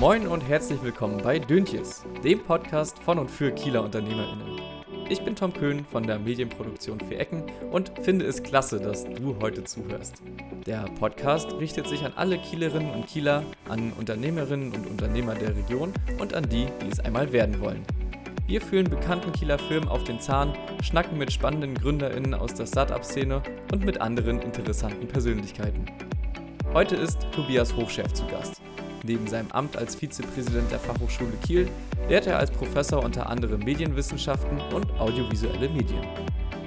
[0.00, 4.58] Moin und herzlich willkommen bei Döntjes, dem Podcast von und für Kieler UnternehmerInnen.
[5.10, 9.36] Ich bin Tom Köhn von der Medienproduktion Vier Ecken und finde es klasse, dass du
[9.42, 10.22] heute zuhörst.
[10.64, 15.92] Der Podcast richtet sich an alle Kielerinnen und Kieler, an Unternehmerinnen und Unternehmer der Region
[16.18, 17.84] und an die, die es einmal werden wollen.
[18.46, 23.42] Wir fühlen bekannten Kieler Firmen auf den Zahn, schnacken mit spannenden GründerInnen aus der Startup-Szene
[23.70, 25.84] und mit anderen interessanten Persönlichkeiten.
[26.72, 28.62] Heute ist Tobias Hochchef zu Gast.
[29.02, 31.68] Neben seinem Amt als Vizepräsident der Fachhochschule Kiel
[32.08, 36.06] lehrt er als Professor unter anderem Medienwissenschaften und audiovisuelle Medien.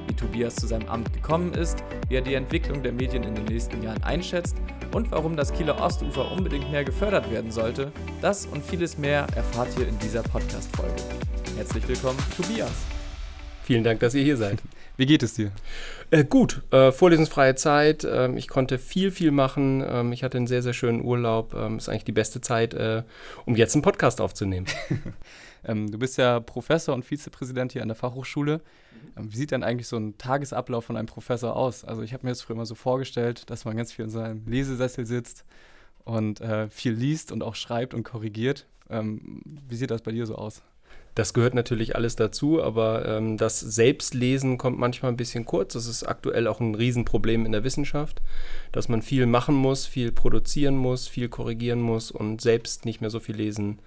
[0.07, 3.45] Wie Tobias zu seinem Amt gekommen ist, wie er die Entwicklung der Medien in den
[3.45, 4.57] nächsten Jahren einschätzt
[4.93, 7.91] und warum das Kieler Ostufer unbedingt mehr gefördert werden sollte,
[8.21, 11.01] das und vieles mehr erfahrt ihr in dieser Podcast-Folge.
[11.55, 12.71] Herzlich willkommen, Tobias.
[13.63, 14.59] Vielen Dank, dass ihr hier seid.
[14.97, 15.51] Wie geht es dir?
[16.13, 18.03] Äh, gut, äh, vorlesungsfreie Zeit.
[18.03, 19.83] Äh, ich konnte viel, viel machen.
[19.83, 21.55] Ähm, ich hatte einen sehr, sehr schönen Urlaub.
[21.55, 23.01] Ähm, ist eigentlich die beste Zeit, äh,
[23.47, 24.67] um jetzt einen Podcast aufzunehmen.
[25.65, 28.61] ähm, du bist ja Professor und Vizepräsident hier an der Fachhochschule.
[29.17, 31.83] Ähm, wie sieht denn eigentlich so ein Tagesablauf von einem Professor aus?
[31.83, 34.45] Also ich habe mir das früher immer so vorgestellt, dass man ganz viel in seinem
[34.45, 35.45] Lesesessel sitzt
[36.03, 38.67] und äh, viel liest und auch schreibt und korrigiert.
[38.87, 40.61] Ähm, wie sieht das bei dir so aus?
[41.15, 45.73] Das gehört natürlich alles dazu, aber ähm, das Selbstlesen kommt manchmal ein bisschen kurz.
[45.73, 48.21] Das ist aktuell auch ein Riesenproblem in der Wissenschaft,
[48.71, 53.11] dass man viel machen muss, viel produzieren muss, viel korrigieren muss und selbst nicht mehr
[53.11, 53.79] so viel lesen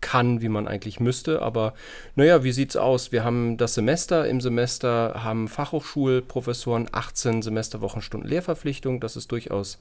[0.00, 1.42] kann, wie man eigentlich müsste.
[1.42, 1.74] Aber
[2.14, 3.12] naja, wie sieht's aus?
[3.12, 4.26] Wir haben das Semester.
[4.26, 9.00] Im Semester haben Fachhochschulprofessoren 18 Semesterwochenstunden Lehrverpflichtung.
[9.00, 9.78] Das ist durchaus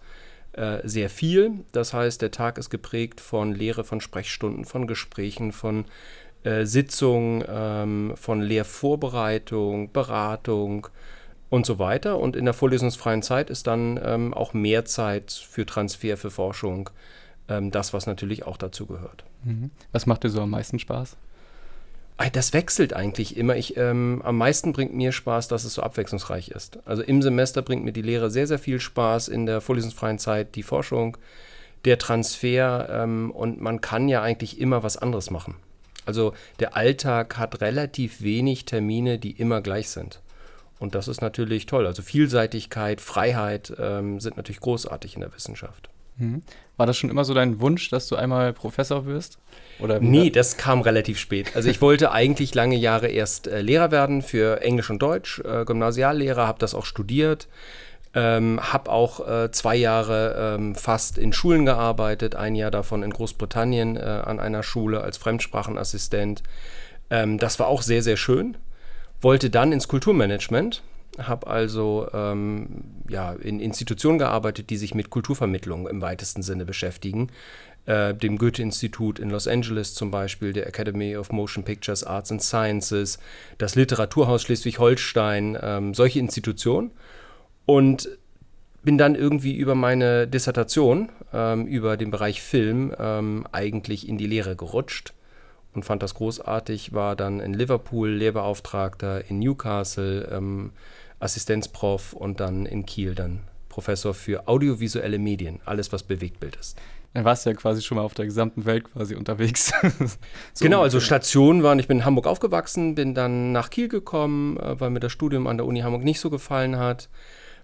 [0.53, 1.64] äh, sehr viel.
[1.72, 5.86] Das heißt, der Tag ist geprägt von Lehre, von Sprechstunden, von Gesprächen, von
[6.44, 10.88] äh, Sitzung, ähm, von Lehrvorbereitung, Beratung
[11.50, 12.20] und so weiter.
[12.20, 16.90] Und in der vorlesungsfreien Zeit ist dann ähm, auch mehr Zeit für Transfer, für Forschung,
[17.48, 19.23] ähm, das, was natürlich auch dazu gehört.
[19.44, 19.72] Mhm.
[19.92, 21.17] Was macht dir so am meisten Spaß?
[22.34, 23.56] Das wechselt eigentlich immer.
[23.56, 26.80] Ich, ähm, am meisten bringt mir Spaß, dass es so abwechslungsreich ist.
[26.86, 30.55] Also im Semester bringt mir die Lehre sehr, sehr viel Spaß, in der vorlesungsfreien Zeit
[30.55, 31.17] die Forschung,
[31.86, 35.55] der Transfer ähm, und man kann ja eigentlich immer was anderes machen.
[36.09, 40.21] Also der Alltag hat relativ wenig Termine, die immer gleich sind.
[40.80, 41.86] Und das ist natürlich toll.
[41.86, 45.92] Also Vielseitigkeit, Freiheit ähm, sind natürlich großartig in der Wissenschaft.
[46.17, 46.42] Mhm.
[46.77, 49.37] War das schon immer so dein Wunsch, dass du einmal Professor wirst?
[49.80, 51.55] Oder nee, das kam relativ spät.
[51.55, 55.64] Also ich wollte eigentlich lange Jahre erst äh, Lehrer werden für Englisch und Deutsch, äh,
[55.64, 57.48] Gymnasiallehrer, habe das auch studiert.
[58.15, 63.11] Ähm, habe auch äh, zwei Jahre ähm, fast in Schulen gearbeitet, ein Jahr davon in
[63.11, 66.42] Großbritannien äh, an einer Schule als Fremdsprachenassistent.
[67.11, 68.58] Ähm, das war auch sehr, sehr schön.
[69.21, 70.81] Wollte dann ins Kulturmanagement,
[71.19, 77.30] habe also ähm, ja, in Institutionen gearbeitet, die sich mit Kulturvermittlung im weitesten Sinne beschäftigen.
[77.86, 82.42] Äh, dem Goethe-Institut in Los Angeles zum Beispiel, der Academy of Motion Pictures, Arts and
[82.42, 83.19] Sciences,
[83.58, 86.92] das Literaturhaus Schleswig-Holstein, ähm, solche Institutionen
[87.65, 88.09] und
[88.83, 94.27] bin dann irgendwie über meine Dissertation ähm, über den Bereich Film ähm, eigentlich in die
[94.27, 95.14] Lehre gerutscht
[95.73, 100.71] und fand das großartig, war dann in Liverpool Lehrbeauftragter, in Newcastle ähm,
[101.19, 106.77] Assistenzprof und dann in Kiel dann Professor für audiovisuelle Medien, alles was Bewegtbild ist.
[107.14, 109.73] Dann warst du ja quasi schon mal auf der gesamten Welt quasi unterwegs.
[110.53, 114.58] so genau, also Stationen waren, ich bin in Hamburg aufgewachsen, bin dann nach Kiel gekommen,
[114.58, 117.09] äh, weil mir das Studium an der Uni Hamburg nicht so gefallen hat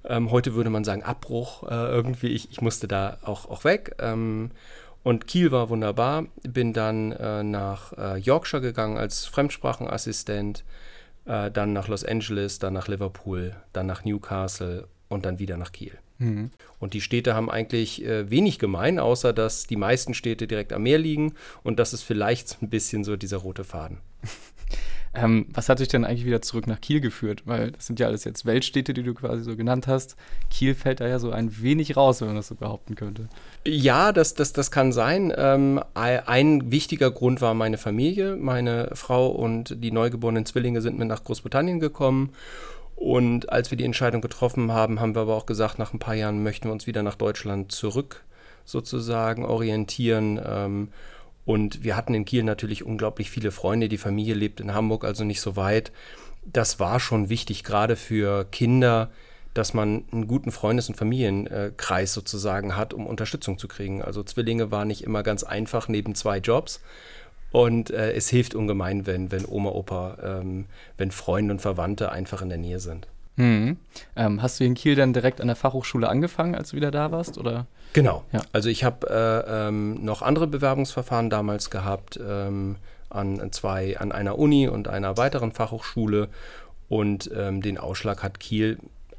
[0.08, 2.28] ähm, heute würde man sagen Abbruch äh, irgendwie.
[2.28, 3.96] Ich, ich, musste da auch, auch weg.
[4.00, 4.52] Ähm,
[5.04, 6.26] und Kiel war wunderbar.
[6.44, 10.64] Bin dann äh, nach äh, Yorkshire gegangen als Fremdsprachenassistent,
[11.26, 15.72] äh, dann nach Los Angeles, dann nach Liverpool, dann nach Newcastle und dann wieder nach
[15.72, 15.98] Kiel.
[16.18, 16.52] Mhm.
[16.80, 20.84] Und die Städte haben eigentlich äh, wenig gemein, außer dass die meisten Städte direkt am
[20.84, 24.00] Meer liegen und das ist vielleicht ein bisschen so dieser rote Faden.
[25.16, 27.44] Ähm, was hat dich denn eigentlich wieder zurück nach Kiel geführt?
[27.46, 30.16] Weil das sind ja alles jetzt Weltstädte, die du quasi so genannt hast.
[30.50, 33.30] Kiel fällt da ja so ein wenig raus, wenn man das so behaupten könnte.
[33.66, 35.34] Ja, das, das, das kann sein.
[35.36, 38.36] Ähm, ein wichtiger Grund war meine Familie.
[38.36, 42.32] Meine Frau und die neugeborenen Zwillinge sind mit nach Großbritannien gekommen.
[42.96, 46.16] Und als wir die Entscheidung getroffen haben, haben wir aber auch gesagt, nach ein paar
[46.16, 48.24] Jahren möchten wir uns wieder nach Deutschland zurück
[48.64, 50.40] sozusagen orientieren.
[50.44, 50.90] Ähm,
[51.46, 53.88] und wir hatten in Kiel natürlich unglaublich viele Freunde.
[53.88, 55.92] Die Familie lebt in Hamburg, also nicht so weit.
[56.44, 59.12] Das war schon wichtig, gerade für Kinder,
[59.54, 64.02] dass man einen guten Freundes- und Familienkreis sozusagen hat, um Unterstützung zu kriegen.
[64.02, 66.82] Also Zwillinge war nicht immer ganz einfach neben zwei Jobs.
[67.52, 70.66] Und äh, es hilft ungemein, wenn, wenn Oma, Opa, ähm,
[70.98, 73.08] wenn Freunde und Verwandte einfach in der Nähe sind.
[73.38, 73.78] Hm.
[74.16, 77.12] Ähm, hast du in Kiel dann direkt an der Fachhochschule angefangen, als du wieder da
[77.12, 77.38] warst?
[77.38, 77.66] Oder?
[77.94, 78.24] Genau.
[78.32, 78.42] Ja.
[78.54, 82.78] Also ich habe äh, ähm, noch andere Bewerbungsverfahren damals gehabt ähm,
[83.10, 86.30] an zwei, an einer Uni und einer weiteren Fachhochschule.
[86.88, 88.78] Und ähm, den Ausschlag hat Kiel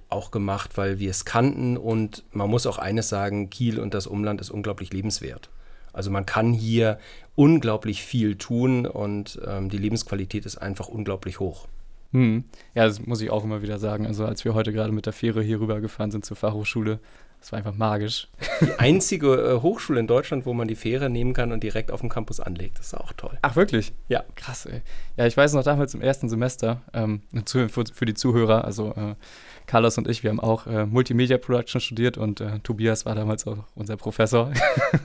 [0.09, 1.77] auch gemacht, weil wir es kannten.
[1.77, 5.51] Und man muss auch eines sagen, Kiel und das Umland ist unglaublich lebenswert.
[5.93, 6.99] Also man kann hier
[7.35, 11.69] unglaublich viel tun und ähm, die Lebensqualität ist einfach unglaublich hoch.
[12.13, 12.45] Hm.
[12.75, 14.07] Ja, das muss ich auch immer wieder sagen.
[14.07, 17.01] Also als wir heute gerade mit der Fähre hier rüber gefahren sind zur Fachhochschule,
[17.41, 18.29] das war einfach magisch.
[18.61, 22.01] Die einzige äh, Hochschule in Deutschland, wo man die Fähre nehmen kann und direkt auf
[22.01, 22.79] dem Campus anlegt.
[22.79, 23.39] Das ist auch toll.
[23.43, 23.93] Ach, wirklich?
[24.09, 24.25] Ja.
[24.35, 24.83] Krass, ey.
[25.17, 29.15] Ja, ich weiß noch damals im ersten Semester, ähm, für, für, die Zuhörer, also äh,
[29.67, 33.47] Carlos und ich, wir haben auch äh, Multimedia Production studiert und äh, Tobias war damals
[33.47, 34.53] auch unser Professor.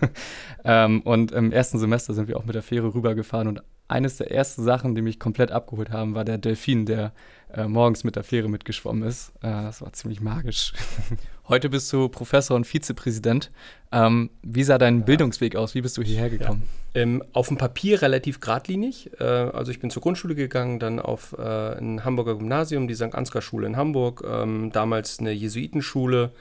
[0.63, 3.61] ähm, und im ersten Semester sind wir auch mit der Fähre rübergefahren und
[3.91, 7.11] eines der ersten Sachen, die mich komplett abgeholt haben, war der Delfin, der
[7.53, 9.33] äh, morgens mit der Fähre mitgeschwommen ist.
[9.41, 10.73] Äh, das war ziemlich magisch.
[11.47, 13.51] Heute bist du Professor und Vizepräsident.
[13.91, 15.05] Ähm, wie sah dein ja.
[15.05, 15.75] Bildungsweg aus?
[15.75, 16.63] Wie bist du hierher gekommen?
[16.93, 17.01] Ja.
[17.01, 19.11] Ähm, auf dem Papier relativ geradlinig.
[19.19, 23.13] Äh, also ich bin zur Grundschule gegangen, dann auf äh, ein Hamburger Gymnasium, die St.
[23.13, 26.31] Ansgar Schule in Hamburg, ähm, damals eine Jesuitenschule.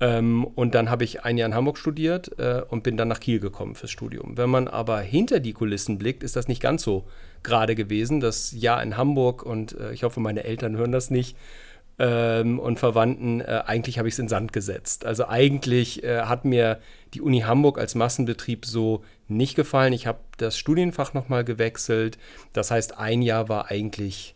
[0.00, 3.20] Ähm, und dann habe ich ein Jahr in Hamburg studiert äh, und bin dann nach
[3.20, 4.36] Kiel gekommen fürs Studium.
[4.36, 7.06] Wenn man aber hinter die Kulissen blickt, ist das nicht ganz so
[7.42, 8.20] gerade gewesen.
[8.20, 11.36] Das Jahr in Hamburg und äh, ich hoffe, meine Eltern hören das nicht.
[11.98, 15.06] Ähm, und Verwandten, äh, eigentlich habe ich es in Sand gesetzt.
[15.06, 16.78] Also eigentlich äh, hat mir
[17.14, 19.94] die Uni Hamburg als Massenbetrieb so nicht gefallen.
[19.94, 22.18] Ich habe das Studienfach nochmal gewechselt.
[22.52, 24.34] Das heißt, ein Jahr war eigentlich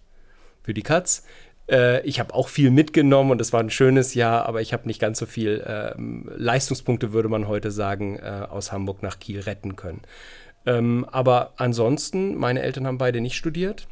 [0.63, 1.25] für die Katz.
[1.71, 4.87] Äh, ich habe auch viel mitgenommen und es war ein schönes Jahr, aber ich habe
[4.87, 9.41] nicht ganz so viel ähm, Leistungspunkte, würde man heute sagen, äh, aus Hamburg nach Kiel
[9.41, 10.03] retten können.
[10.67, 13.87] Ähm, aber ansonsten, meine Eltern haben beide nicht studiert.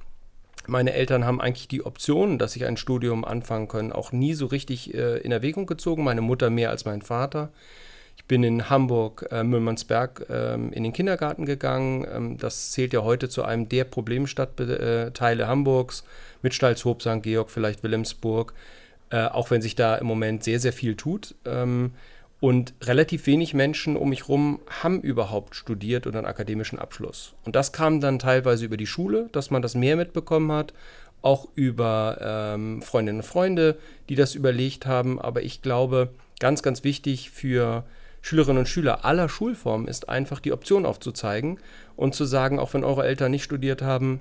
[0.67, 4.47] Meine Eltern haben eigentlich die Option, dass ich ein Studium anfangen können, auch nie so
[4.47, 6.05] richtig äh, in Erwägung gezogen.
[6.05, 7.51] Meine Mutter mehr als mein Vater.
[8.19, 12.07] Ich bin in Hamburg, äh, Müllmannsberg, ähm, in den Kindergarten gegangen.
[12.13, 16.03] Ähm, das zählt ja heute zu einem der Problemstadtteile Hamburgs
[16.43, 17.23] mit Stalzhoop, St.
[17.23, 18.53] Georg, vielleicht Wilhelmsburg,
[19.11, 21.37] äh, auch wenn sich da im Moment sehr, sehr viel tut.
[21.47, 21.93] Ähm,
[22.41, 27.35] und relativ wenig Menschen um mich herum haben überhaupt studiert oder einen akademischen Abschluss.
[27.45, 30.75] Und das kam dann teilweise über die Schule, dass man das mehr mitbekommen hat,
[31.23, 33.79] auch über ähm, Freundinnen und Freunde,
[34.09, 35.21] die das überlegt haben.
[35.21, 36.11] Aber ich glaube,
[36.41, 37.85] ganz, ganz wichtig für
[38.21, 41.59] Schülerinnen und Schüler aller Schulformen ist einfach die Option aufzuzeigen
[41.97, 44.21] und zu sagen, auch wenn eure Eltern nicht studiert haben,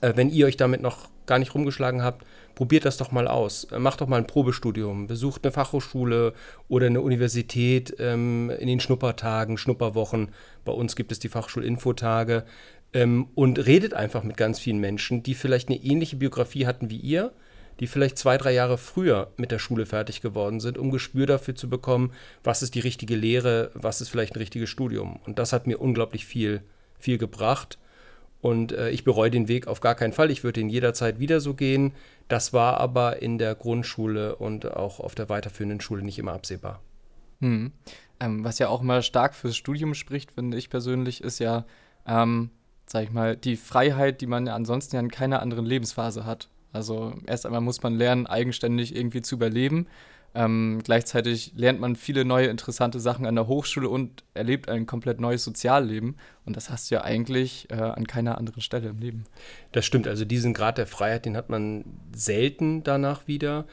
[0.00, 3.64] äh, wenn ihr euch damit noch gar nicht rumgeschlagen habt, probiert das doch mal aus.
[3.64, 6.34] Äh, macht doch mal ein Probestudium, besucht eine Fachhochschule
[6.68, 10.30] oder eine Universität ähm, in den Schnuppertagen, Schnupperwochen.
[10.64, 12.44] Bei uns gibt es die Fachschulinfotage.
[12.92, 16.96] Ähm, und redet einfach mit ganz vielen Menschen, die vielleicht eine ähnliche Biografie hatten wie
[16.96, 17.32] ihr,
[17.80, 21.54] die vielleicht zwei, drei Jahre früher mit der Schule fertig geworden sind, um Gespür dafür
[21.54, 22.12] zu bekommen,
[22.44, 25.18] was ist die richtige Lehre, was ist vielleicht ein richtiges Studium.
[25.26, 26.62] Und das hat mir unglaublich viel,
[26.98, 27.78] viel gebracht.
[28.42, 30.30] Und äh, ich bereue den Weg auf gar keinen Fall.
[30.30, 31.92] Ich würde ihn jederzeit wieder so gehen.
[32.28, 36.80] Das war aber in der Grundschule und auch auf der weiterführenden Schule nicht immer absehbar.
[37.40, 37.72] Hm.
[38.20, 41.64] Ähm, was ja auch immer stark fürs Studium spricht, finde ich persönlich, ist ja,
[42.06, 42.50] ähm,
[42.86, 46.48] sag ich mal, die Freiheit, die man ja ansonsten ja in keiner anderen Lebensphase hat.
[46.72, 49.86] Also erst einmal muss man lernen, eigenständig irgendwie zu überleben.
[50.32, 55.20] Ähm, gleichzeitig lernt man viele neue interessante Sachen an der Hochschule und erlebt ein komplett
[55.20, 56.16] neues Sozialleben.
[56.44, 59.24] Und das hast du ja eigentlich äh, an keiner anderen Stelle im Leben.
[59.72, 60.06] Das stimmt.
[60.06, 61.84] Also diesen Grad der Freiheit, den hat man
[62.14, 63.66] selten danach wieder.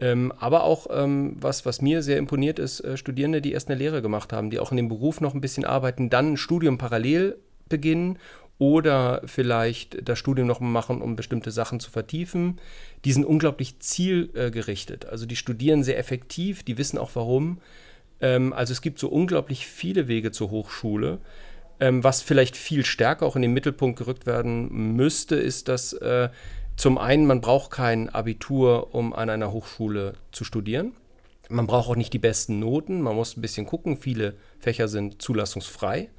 [0.00, 3.78] Ähm, aber auch ähm, was, was mir sehr imponiert ist, äh, Studierende, die erst eine
[3.78, 6.76] Lehre gemacht haben, die auch in dem Beruf noch ein bisschen arbeiten, dann ein Studium
[6.76, 8.18] parallel beginnen
[8.62, 12.60] oder vielleicht das Studium noch machen, um bestimmte Sachen zu vertiefen.
[13.04, 15.04] Die sind unglaublich zielgerichtet.
[15.06, 17.58] Also die studieren sehr effektiv, die wissen auch warum.
[18.20, 21.18] Ähm, also es gibt so unglaublich viele Wege zur Hochschule.
[21.80, 26.28] Ähm, was vielleicht viel stärker auch in den Mittelpunkt gerückt werden müsste, ist, dass äh,
[26.76, 30.92] zum einen man braucht kein Abitur, um an einer Hochschule zu studieren.
[31.48, 33.02] Man braucht auch nicht die besten Noten.
[33.02, 33.96] Man muss ein bisschen gucken.
[33.96, 36.10] Viele Fächer sind zulassungsfrei.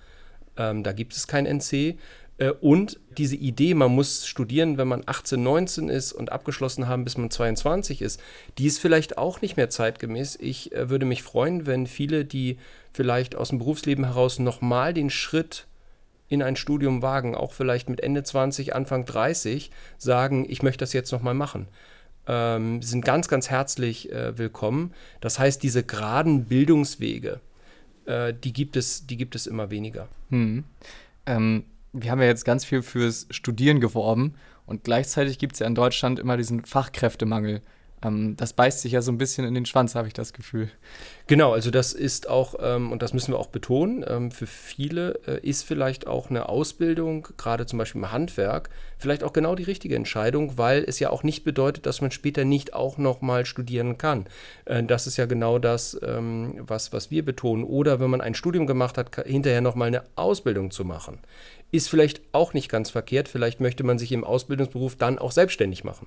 [0.58, 1.98] Ähm, da gibt es kein NC.
[2.38, 7.04] Äh, und diese Idee, man muss studieren, wenn man 18, 19 ist und abgeschlossen haben,
[7.04, 8.22] bis man 22 ist,
[8.58, 10.38] die ist vielleicht auch nicht mehr zeitgemäß.
[10.42, 12.58] Ich äh, würde mich freuen, wenn viele, die
[12.92, 15.68] vielleicht aus dem Berufsleben heraus nochmal den Schritt
[16.30, 20.94] in ein Studium wagen, auch vielleicht mit Ende 20, Anfang 30, sagen, ich möchte das
[20.94, 21.68] jetzt nochmal machen.
[22.26, 24.94] Ähm, sind ganz, ganz herzlich äh, willkommen.
[25.22, 27.42] Das heißt, diese geraden Bildungswege,
[28.06, 30.08] äh, die, gibt es, die gibt es immer weniger.
[30.30, 30.64] Hm.
[31.26, 34.36] Ähm, wir haben ja jetzt ganz viel fürs Studieren geworben
[34.66, 37.62] und gleichzeitig gibt es ja in Deutschland immer diesen Fachkräftemangel.
[38.04, 40.70] Ähm, das beißt sich ja so ein bisschen in den Schwanz, habe ich das Gefühl.
[41.28, 45.20] Genau, also das ist auch, ähm, und das müssen wir auch betonen, ähm, für viele
[45.26, 49.64] äh, ist vielleicht auch eine Ausbildung, gerade zum Beispiel im Handwerk, vielleicht auch genau die
[49.64, 53.98] richtige Entscheidung, weil es ja auch nicht bedeutet, dass man später nicht auch nochmal studieren
[53.98, 54.26] kann.
[54.66, 57.64] Äh, das ist ja genau das, was, was wir betonen.
[57.64, 61.20] Oder wenn man ein Studium gemacht hat, hinterher nochmal eine Ausbildung zu machen.
[61.74, 63.28] Ist vielleicht auch nicht ganz verkehrt.
[63.28, 66.06] Vielleicht möchte man sich im Ausbildungsberuf dann auch selbstständig machen.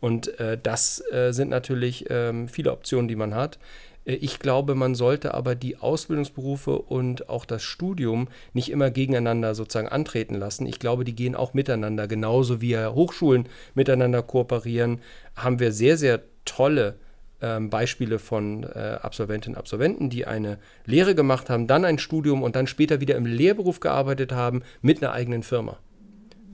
[0.00, 3.58] Und äh, das äh, sind natürlich ähm, viele Optionen, die man hat.
[4.06, 9.54] Äh, ich glaube, man sollte aber die Ausbildungsberufe und auch das Studium nicht immer gegeneinander
[9.54, 10.64] sozusagen antreten lassen.
[10.64, 12.08] Ich glaube, die gehen auch miteinander.
[12.08, 15.02] Genauso wie Hochschulen miteinander kooperieren,
[15.36, 16.96] haben wir sehr, sehr tolle
[17.40, 22.42] ähm, Beispiele von äh, Absolventinnen und Absolventen, die eine Lehre gemacht haben, dann ein Studium
[22.42, 25.78] und dann später wieder im Lehrberuf gearbeitet haben mit einer eigenen Firma.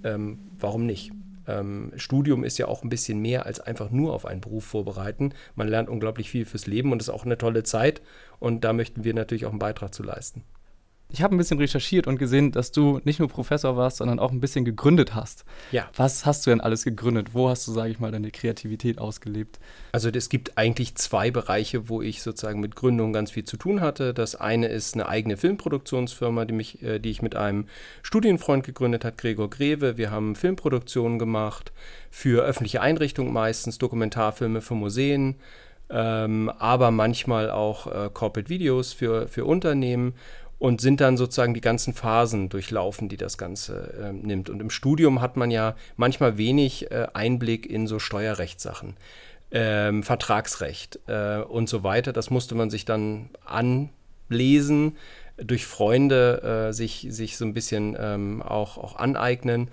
[0.02, 1.12] Ähm, warum nicht?
[1.46, 5.32] ähm, Studium ist ja auch ein bisschen mehr als einfach nur auf einen Beruf vorbereiten.
[5.54, 8.02] Man lernt unglaublich viel fürs Leben und ist auch eine tolle Zeit.
[8.38, 10.42] Und da möchten wir natürlich auch einen Beitrag zu leisten.
[11.14, 14.32] Ich habe ein bisschen recherchiert und gesehen, dass du nicht nur Professor warst, sondern auch
[14.32, 15.44] ein bisschen gegründet hast.
[15.70, 15.88] Ja.
[15.94, 17.34] Was hast du denn alles gegründet?
[17.34, 19.60] Wo hast du, sage ich mal, deine Kreativität ausgelebt?
[19.92, 23.80] Also es gibt eigentlich zwei Bereiche, wo ich sozusagen mit Gründung ganz viel zu tun
[23.80, 24.12] hatte.
[24.12, 27.66] Das eine ist eine eigene Filmproduktionsfirma, die, mich, äh, die ich mit einem
[28.02, 29.96] Studienfreund gegründet hat, Gregor Greve.
[29.96, 31.72] Wir haben Filmproduktionen gemacht
[32.10, 35.36] für öffentliche Einrichtungen meistens, Dokumentarfilme für Museen.
[35.90, 40.14] Ähm, aber manchmal auch äh, Corporate Videos für, für Unternehmen
[40.64, 44.48] und sind dann sozusagen die ganzen Phasen durchlaufen, die das Ganze äh, nimmt.
[44.48, 48.96] Und im Studium hat man ja manchmal wenig äh, Einblick in so Steuerrechtssachen,
[49.50, 52.14] ähm, Vertragsrecht äh, und so weiter.
[52.14, 54.96] Das musste man sich dann anlesen,
[55.36, 59.68] durch Freunde äh, sich, sich so ein bisschen ähm, auch, auch aneignen.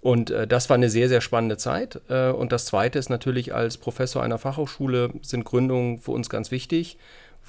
[0.00, 2.02] Und äh, das war eine sehr, sehr spannende Zeit.
[2.08, 6.52] Äh, und das Zweite ist natürlich, als Professor einer Fachhochschule sind Gründungen für uns ganz
[6.52, 6.98] wichtig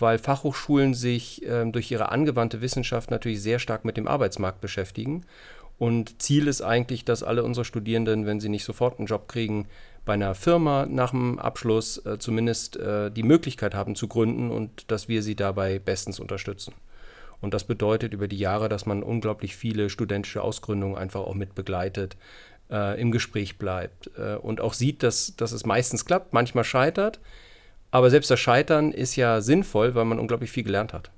[0.02, 5.26] weil Fachhochschulen sich ähm, durch ihre angewandte Wissenschaft natürlich sehr stark mit dem Arbeitsmarkt beschäftigen.
[5.78, 9.68] Und Ziel ist eigentlich, dass alle unsere Studierenden, wenn sie nicht sofort einen Job kriegen,
[10.06, 14.92] bei einer Firma nach dem Abschluss äh, zumindest äh, die Möglichkeit haben zu gründen und
[14.92, 16.74] dass wir sie dabei bestens unterstützen.
[17.40, 21.56] Und das bedeutet über die Jahre, dass man unglaublich viele studentische Ausgründungen einfach auch mit
[21.56, 22.16] begleitet,
[22.72, 27.20] äh, im Gespräch bleibt äh, und auch sieht, dass, dass es meistens klappt, manchmal scheitert.
[27.92, 31.12] Aber selbst das Scheitern ist ja sinnvoll, weil man unglaublich viel gelernt hat.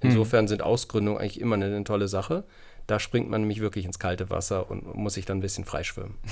[0.00, 0.48] Insofern mhm.
[0.48, 2.44] sind Ausgründungen eigentlich immer eine, eine, tolle Sache.
[2.86, 6.14] Da springt man nämlich wirklich ins kalte Wasser und muss sich dann ein bisschen freischwimmen.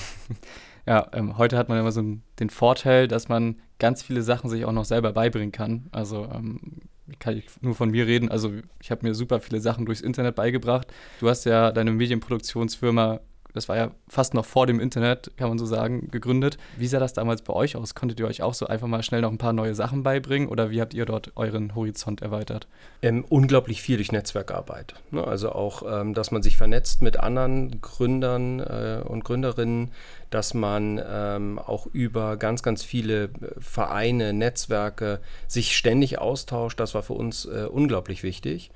[0.86, 2.02] Ja, ähm, heute hat man immer so
[2.40, 5.86] den Vorteil, dass man ganz viele Sachen sich auch noch selber beibringen kann.
[5.92, 6.80] Also ähm,
[7.18, 8.30] kann ich nur von mir reden.
[8.30, 10.88] Also ich habe mir super viele Sachen durchs Internet beigebracht.
[11.20, 13.20] Du hast ja deine Medienproduktionsfirma
[13.54, 16.58] das war ja fast noch vor dem Internet, kann man so sagen, gegründet.
[16.76, 17.94] Wie sah das damals bei euch aus?
[17.94, 20.70] Konntet ihr euch auch so einfach mal schnell noch ein paar neue Sachen beibringen oder
[20.70, 22.66] wie habt ihr dort euren Horizont erweitert?
[23.00, 24.94] Ähm, unglaublich viel durch Netzwerkarbeit.
[25.10, 25.24] Ne?
[25.24, 29.90] Also auch, ähm, dass man sich vernetzt mit anderen Gründern äh, und Gründerinnen,
[30.30, 36.78] dass man ähm, auch über ganz, ganz viele äh, Vereine, Netzwerke sich ständig austauscht.
[36.78, 38.70] Das war für uns äh, unglaublich wichtig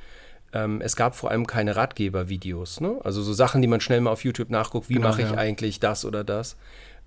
[0.52, 2.80] ähm, es gab vor allem keine Ratgebervideos.
[2.80, 2.98] Ne?
[3.04, 5.36] Also so Sachen, die man schnell mal auf YouTube nachguckt, wie genau, mache ich ja.
[5.36, 6.56] eigentlich das oder das.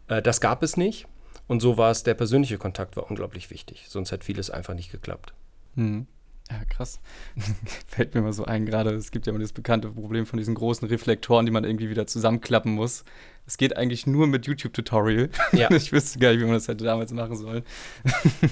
[0.08, 1.08] Äh, das gab es nicht.
[1.48, 3.86] Und so war es, der persönliche Kontakt war unglaublich wichtig.
[3.88, 5.34] Sonst hätte vieles einfach nicht geklappt.
[5.76, 6.08] Mhm.
[6.50, 7.00] Ja, krass.
[7.88, 10.54] Fällt mir mal so ein, gerade es gibt ja immer das bekannte Problem von diesen
[10.54, 13.04] großen Reflektoren, die man irgendwie wieder zusammenklappen muss.
[13.48, 15.30] Es geht eigentlich nur mit YouTube-Tutorial.
[15.54, 15.72] Ja.
[15.72, 17.64] ich wüsste gar nicht, wie man das hätte damals machen sollen.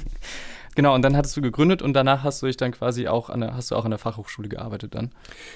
[0.75, 3.41] Genau, und dann hattest du gegründet und danach hast du dich dann quasi auch an
[3.41, 5.11] der, hast du auch an der Fachhochschule gearbeitet dann?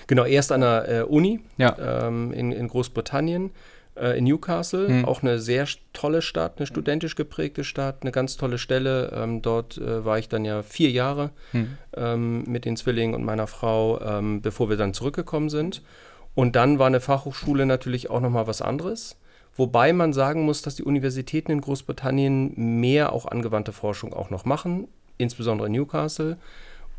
[0.07, 2.07] Genau, erst an der äh, Uni ja.
[2.07, 3.51] ähm, in, in Großbritannien,
[3.95, 5.05] äh, in Newcastle, hm.
[5.05, 9.11] auch eine sehr tolle Stadt, eine studentisch geprägte Stadt, eine ganz tolle Stelle.
[9.13, 11.77] Ähm, dort äh, war ich dann ja vier Jahre hm.
[11.95, 15.81] ähm, mit den Zwillingen und meiner Frau, ähm, bevor wir dann zurückgekommen sind.
[16.35, 19.17] Und dann war eine Fachhochschule natürlich auch nochmal was anderes.
[19.55, 24.45] Wobei man sagen muss, dass die Universitäten in Großbritannien mehr auch angewandte Forschung auch noch
[24.45, 26.37] machen insbesondere in Newcastle,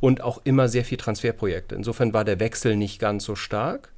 [0.01, 1.75] und auch immer sehr viel Transferprojekte.
[1.75, 3.93] Insofern war der Wechsel nicht ganz so stark.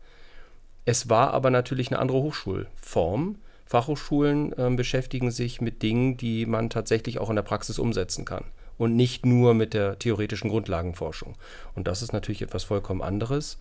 [0.85, 3.37] Es war aber natürlich eine andere Hochschulform.
[3.67, 8.45] Fachhochschulen äh, beschäftigen sich mit Dingen, die man tatsächlich auch in der Praxis umsetzen kann
[8.79, 11.37] und nicht nur mit der theoretischen Grundlagenforschung.
[11.75, 13.59] Und das ist natürlich etwas vollkommen anderes.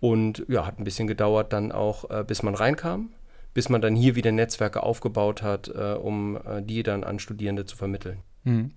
[0.00, 3.10] Und ja, hat ein bisschen gedauert dann auch, äh, bis man reinkam,
[3.54, 7.64] bis man dann hier wieder Netzwerke aufgebaut hat, äh, um äh, die dann an Studierende
[7.64, 8.22] zu vermitteln.
[8.48, 8.70] Mhm.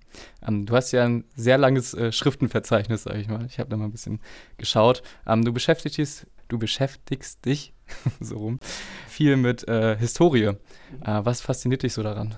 [0.46, 3.46] Ähm, du hast ja ein sehr langes äh, Schriftenverzeichnis, sage ich mal.
[3.46, 4.20] Ich habe da mal ein bisschen
[4.58, 5.02] geschaut.
[5.26, 7.74] Ähm, du beschäftigst, du beschäftigst dich
[8.20, 8.60] so rum
[9.08, 10.44] viel mit äh, Historie.
[10.46, 10.56] Äh,
[11.06, 12.36] was fasziniert dich so daran?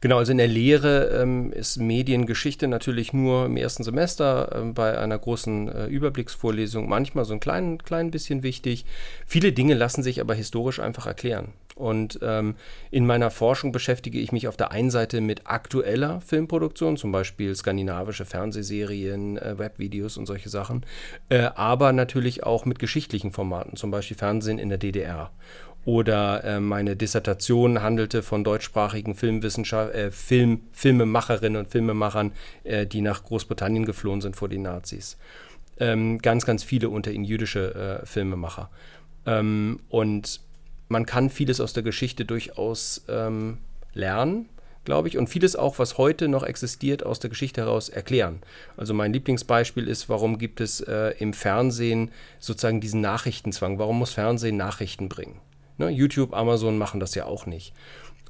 [0.00, 4.96] Genau, also in der Lehre ähm, ist Mediengeschichte natürlich nur im ersten Semester äh, bei
[4.96, 8.86] einer großen äh, Überblicksvorlesung manchmal so ein klein, klein bisschen wichtig.
[9.26, 11.52] Viele Dinge lassen sich aber historisch einfach erklären.
[11.80, 12.56] Und ähm,
[12.90, 17.56] in meiner Forschung beschäftige ich mich auf der einen Seite mit aktueller Filmproduktion, zum Beispiel
[17.56, 20.84] skandinavische Fernsehserien, äh, Webvideos und solche Sachen,
[21.30, 25.30] äh, aber natürlich auch mit geschichtlichen Formaten, zum Beispiel Fernsehen in der DDR.
[25.86, 32.32] Oder äh, meine Dissertation handelte von deutschsprachigen Filmwissenschaft, äh, Film, Filmemacherinnen und Filmemachern,
[32.64, 35.16] äh, die nach Großbritannien geflohen sind vor den Nazis.
[35.78, 38.68] Ähm, ganz, ganz viele unter ihnen jüdische äh, Filmemacher.
[39.24, 40.42] Ähm, und
[40.90, 43.58] man kann vieles aus der Geschichte durchaus ähm,
[43.94, 44.48] lernen,
[44.84, 48.40] glaube ich, und vieles auch, was heute noch existiert, aus der Geschichte heraus erklären.
[48.76, 53.78] Also mein Lieblingsbeispiel ist, warum gibt es äh, im Fernsehen sozusagen diesen Nachrichtenzwang?
[53.78, 55.40] Warum muss Fernsehen Nachrichten bringen?
[55.78, 55.90] Ne?
[55.90, 57.72] YouTube, Amazon machen das ja auch nicht.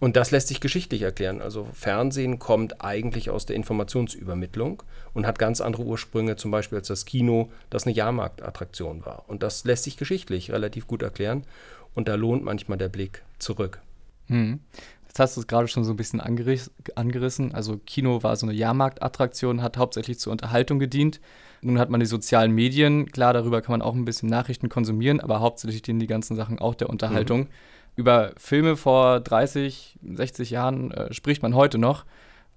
[0.00, 1.42] Und das lässt sich geschichtlich erklären.
[1.42, 6.88] Also Fernsehen kommt eigentlich aus der Informationsübermittlung und hat ganz andere Ursprünge, zum Beispiel als
[6.88, 9.24] das Kino, das eine Jahrmarktattraktion war.
[9.28, 11.44] Und das lässt sich geschichtlich relativ gut erklären.
[11.94, 13.80] Und da lohnt manchmal der Blick zurück.
[14.26, 14.60] Hm.
[15.06, 17.52] Jetzt hast du es gerade schon so ein bisschen angeriss angerissen.
[17.52, 21.20] Also Kino war so eine Jahrmarktattraktion, hat hauptsächlich zur Unterhaltung gedient.
[21.62, 25.20] Nun hat man die sozialen Medien, klar, darüber kann man auch ein bisschen Nachrichten konsumieren,
[25.20, 27.40] aber hauptsächlich dienen die ganzen Sachen auch der Unterhaltung.
[27.40, 27.48] Mhm.
[27.96, 32.06] Über Filme vor 30, 60 Jahren äh, spricht man heute noch,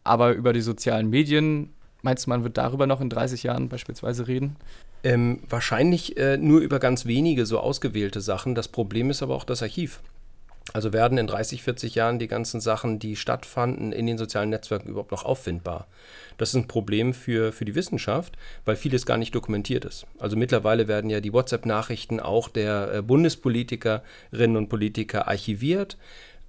[0.04, 1.74] aber über die sozialen Medien,
[2.04, 4.56] meinst du, man wird darüber noch in 30 Jahren beispielsweise reden?
[5.04, 8.56] Ähm, wahrscheinlich äh, nur über ganz wenige so ausgewählte Sachen.
[8.56, 10.02] Das Problem ist aber auch das Archiv.
[10.72, 14.88] Also werden in 30, 40 Jahren die ganzen Sachen, die stattfanden, in den sozialen Netzwerken
[14.88, 15.88] überhaupt noch auffindbar?
[16.38, 20.08] Das ist ein Problem für, für die Wissenschaft, weil vieles gar nicht dokumentiert ist.
[20.20, 25.98] Also mittlerweile werden ja die WhatsApp-Nachrichten auch der äh, Bundespolitikerinnen und Politiker archiviert.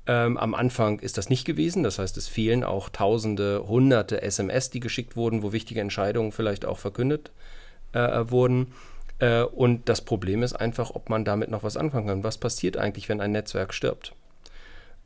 [0.06, 4.70] Ähm, am Anfang ist das nicht gewesen, das heißt, es fehlen auch Tausende, Hunderte SMS,
[4.70, 7.30] die geschickt wurden, wo wichtige Entscheidungen vielleicht auch verkündet
[7.92, 8.72] äh, wurden.
[9.18, 12.24] Äh, und das Problem ist einfach, ob man damit noch was anfangen kann.
[12.24, 14.14] Was passiert eigentlich, wenn ein Netzwerk stirbt?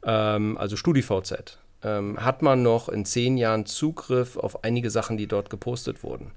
[0.02, 1.58] Ähm, also StudiVZ.
[1.84, 6.32] Ähm, hat man noch in zehn Jahren Zugriff auf einige Sachen, die dort gepostet wurden?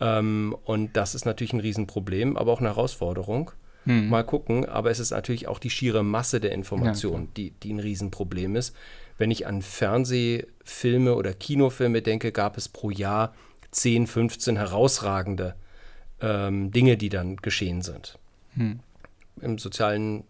[0.00, 3.52] Ähm, und das ist natürlich ein Riesenproblem, aber auch eine Herausforderung.
[3.86, 4.08] Hm.
[4.08, 7.72] Mal gucken, aber es ist natürlich auch die schiere Masse der Informationen, ja, die, die
[7.72, 8.74] ein Riesenproblem ist.
[9.16, 13.34] Wenn ich an Fernsehfilme oder Kinofilme denke, gab es pro Jahr
[13.70, 15.54] 10, 15 herausragende
[16.20, 18.18] ähm, Dinge, die dann geschehen sind.
[18.54, 18.80] Hm.
[19.40, 20.24] Im sozialen,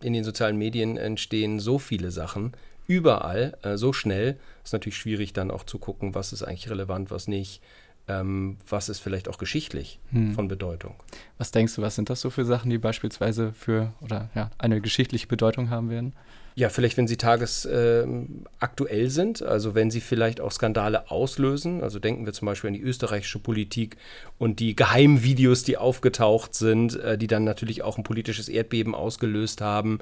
[0.00, 2.52] in den sozialen Medien entstehen so viele Sachen,
[2.86, 4.38] überall, äh, so schnell.
[4.64, 7.62] Ist natürlich schwierig dann auch zu gucken, was ist eigentlich relevant, was nicht.
[8.08, 10.32] Ähm, was ist vielleicht auch geschichtlich hm.
[10.32, 10.94] von Bedeutung.
[11.36, 14.80] Was denkst du, was sind das so für Sachen, die beispielsweise für oder ja, eine
[14.80, 16.14] geschichtliche Bedeutung haben werden?
[16.58, 21.84] Ja, vielleicht, wenn sie tagesaktuell äh, sind, also wenn sie vielleicht auch Skandale auslösen.
[21.84, 23.96] Also denken wir zum Beispiel an die österreichische Politik
[24.38, 29.60] und die Geheimvideos, die aufgetaucht sind, äh, die dann natürlich auch ein politisches Erdbeben ausgelöst
[29.60, 30.00] haben.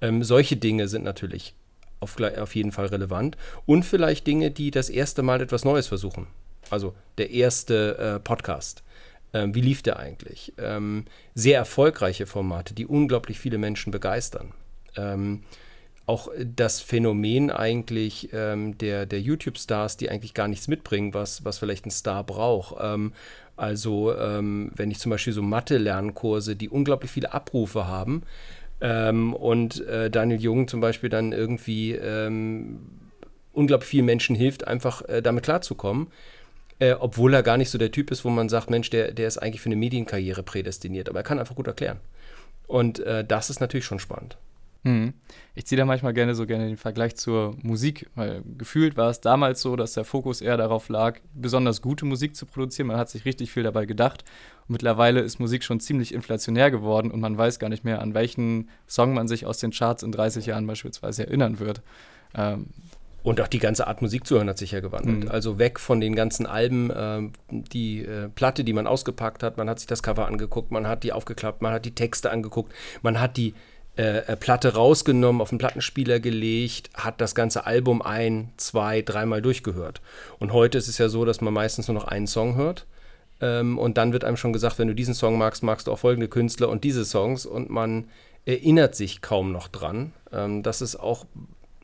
[0.00, 1.52] Ähm, solche Dinge sind natürlich
[2.00, 3.36] auf, auf jeden Fall relevant.
[3.66, 6.26] Und vielleicht Dinge, die das erste Mal etwas Neues versuchen.
[6.70, 8.82] Also der erste äh, Podcast.
[9.32, 10.54] Ähm, wie lief der eigentlich?
[10.58, 11.04] Ähm,
[11.34, 14.52] sehr erfolgreiche Formate, die unglaublich viele Menschen begeistern.
[14.96, 15.42] Ähm,
[16.06, 21.58] auch das Phänomen eigentlich ähm, der, der YouTube-Stars, die eigentlich gar nichts mitbringen, was, was
[21.58, 22.76] vielleicht ein Star braucht.
[22.80, 23.12] Ähm,
[23.56, 28.22] also ähm, wenn ich zum Beispiel so Mathe-Lernkurse, die unglaublich viele Abrufe haben
[28.80, 31.98] und äh, Daniel Jung zum Beispiel dann irgendwie
[33.58, 36.06] unglaublich vielen Menschen hilft, einfach äh, damit klarzukommen.
[36.80, 39.26] Äh, obwohl er gar nicht so der Typ ist, wo man sagt, Mensch, der, der
[39.26, 41.98] ist eigentlich für eine Medienkarriere prädestiniert, aber er kann einfach gut erklären.
[42.66, 44.36] Und äh, das ist natürlich schon spannend.
[44.84, 45.14] Mhm.
[45.54, 49.20] Ich ziehe da manchmal gerne so gerne den Vergleich zur Musik, weil gefühlt war es
[49.20, 52.86] damals so, dass der Fokus eher darauf lag, besonders gute Musik zu produzieren.
[52.86, 54.24] Man hat sich richtig viel dabei gedacht.
[54.68, 58.14] Und mittlerweile ist Musik schon ziemlich inflationär geworden und man weiß gar nicht mehr, an
[58.14, 61.82] welchen Song man sich aus den Charts in 30 Jahren beispielsweise erinnern wird.
[62.34, 62.68] Ähm,
[63.22, 65.24] und auch die ganze Art Musik zu hören hat sich ja gewandelt.
[65.24, 65.30] Mhm.
[65.30, 69.68] Also weg von den ganzen Alben, äh, die äh, Platte, die man ausgepackt hat, man
[69.68, 73.20] hat sich das Cover angeguckt, man hat die aufgeklappt, man hat die Texte angeguckt, man
[73.20, 73.54] hat die
[73.98, 79.42] äh, äh, Platte rausgenommen, auf den Plattenspieler gelegt, hat das ganze Album ein, zwei, dreimal
[79.42, 80.00] durchgehört.
[80.38, 82.86] Und heute ist es ja so, dass man meistens nur noch einen Song hört.
[83.40, 85.98] Ähm, und dann wird einem schon gesagt, wenn du diesen Song magst, magst du auch
[85.98, 87.44] folgende Künstler und diese Songs.
[87.44, 88.06] Und man
[88.46, 90.12] erinnert sich kaum noch dran.
[90.32, 91.26] Ähm, das ist auch,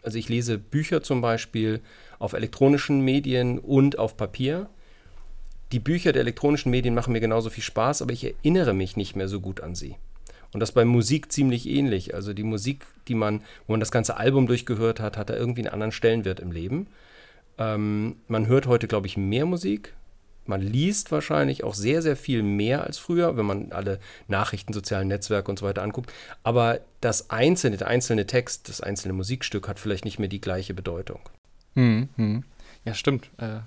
[0.05, 1.81] also ich lese Bücher zum Beispiel
[2.19, 4.69] auf elektronischen Medien und auf Papier.
[5.73, 9.17] Die Bücher der elektronischen Medien machen mir genauso viel Spaß, aber ich erinnere mich nicht
[9.17, 9.97] mehr so gut an sie.
[10.53, 12.15] Und das bei Musik ziemlich ähnlich.
[12.15, 15.63] Also die Musik, die man, wo man das ganze Album durchgehört hat, hat da irgendwie
[15.63, 16.87] einen anderen Stellenwert im Leben.
[17.59, 19.95] Ähm, man hört heute, glaube ich, mehr Musik.
[20.47, 25.09] Man liest wahrscheinlich auch sehr, sehr viel mehr als früher, wenn man alle Nachrichten, sozialen
[25.09, 26.13] Netzwerke und so weiter anguckt.
[26.43, 30.75] Aber das einzelne, der einzelne Text, das einzelne Musikstück hat vielleicht nicht mehr die gleiche
[30.75, 31.21] Bedeutung.
[31.75, 32.45] Hm, hm.
[32.85, 33.31] Ja, stimmt.
[33.39, 33.61] Äh,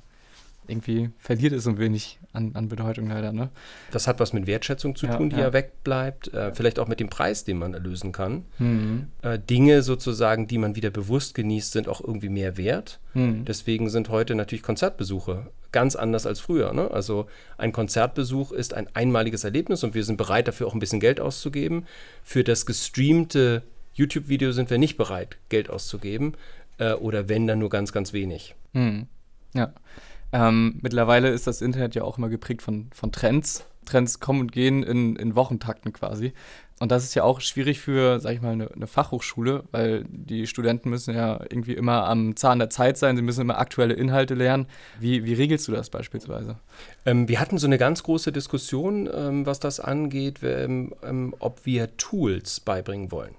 [0.67, 3.31] irgendwie verliert es ein wenig an, an Bedeutung leider.
[3.31, 3.49] Ne?
[3.91, 6.33] Das hat was mit Wertschätzung zu ja, tun, die ja, ja wegbleibt.
[6.33, 8.45] Äh, vielleicht auch mit dem Preis, den man erlösen kann.
[8.59, 9.07] Mhm.
[9.21, 12.99] Äh, Dinge sozusagen, die man wieder bewusst genießt, sind auch irgendwie mehr wert.
[13.13, 13.45] Mhm.
[13.45, 16.73] Deswegen sind heute natürlich Konzertbesuche ganz anders als früher.
[16.73, 16.89] Ne?
[16.91, 17.27] Also
[17.57, 21.19] ein Konzertbesuch ist ein einmaliges Erlebnis und wir sind bereit, dafür auch ein bisschen Geld
[21.19, 21.85] auszugeben.
[22.23, 26.33] Für das gestreamte YouTube-Video sind wir nicht bereit, Geld auszugeben.
[26.77, 28.55] Äh, oder wenn, dann nur ganz, ganz wenig.
[28.73, 29.07] Mhm.
[29.53, 29.73] Ja.
[30.31, 33.65] Ähm, mittlerweile ist das Internet ja auch immer geprägt von, von Trends.
[33.85, 36.33] Trends kommen und gehen in, in Wochentakten quasi.
[36.79, 40.45] Und das ist ja auch schwierig für, sag ich mal, eine, eine, Fachhochschule, weil die
[40.45, 44.35] Studenten müssen ja irgendwie immer am Zahn der Zeit sein, sie müssen immer aktuelle Inhalte
[44.35, 44.67] lernen.
[44.99, 46.57] Wie, wie regelst du das beispielsweise?
[47.05, 51.65] Ähm, wir hatten so eine ganz große Diskussion, ähm, was das angeht, ähm, ähm ob
[51.65, 53.33] wir Tools beibringen wollen.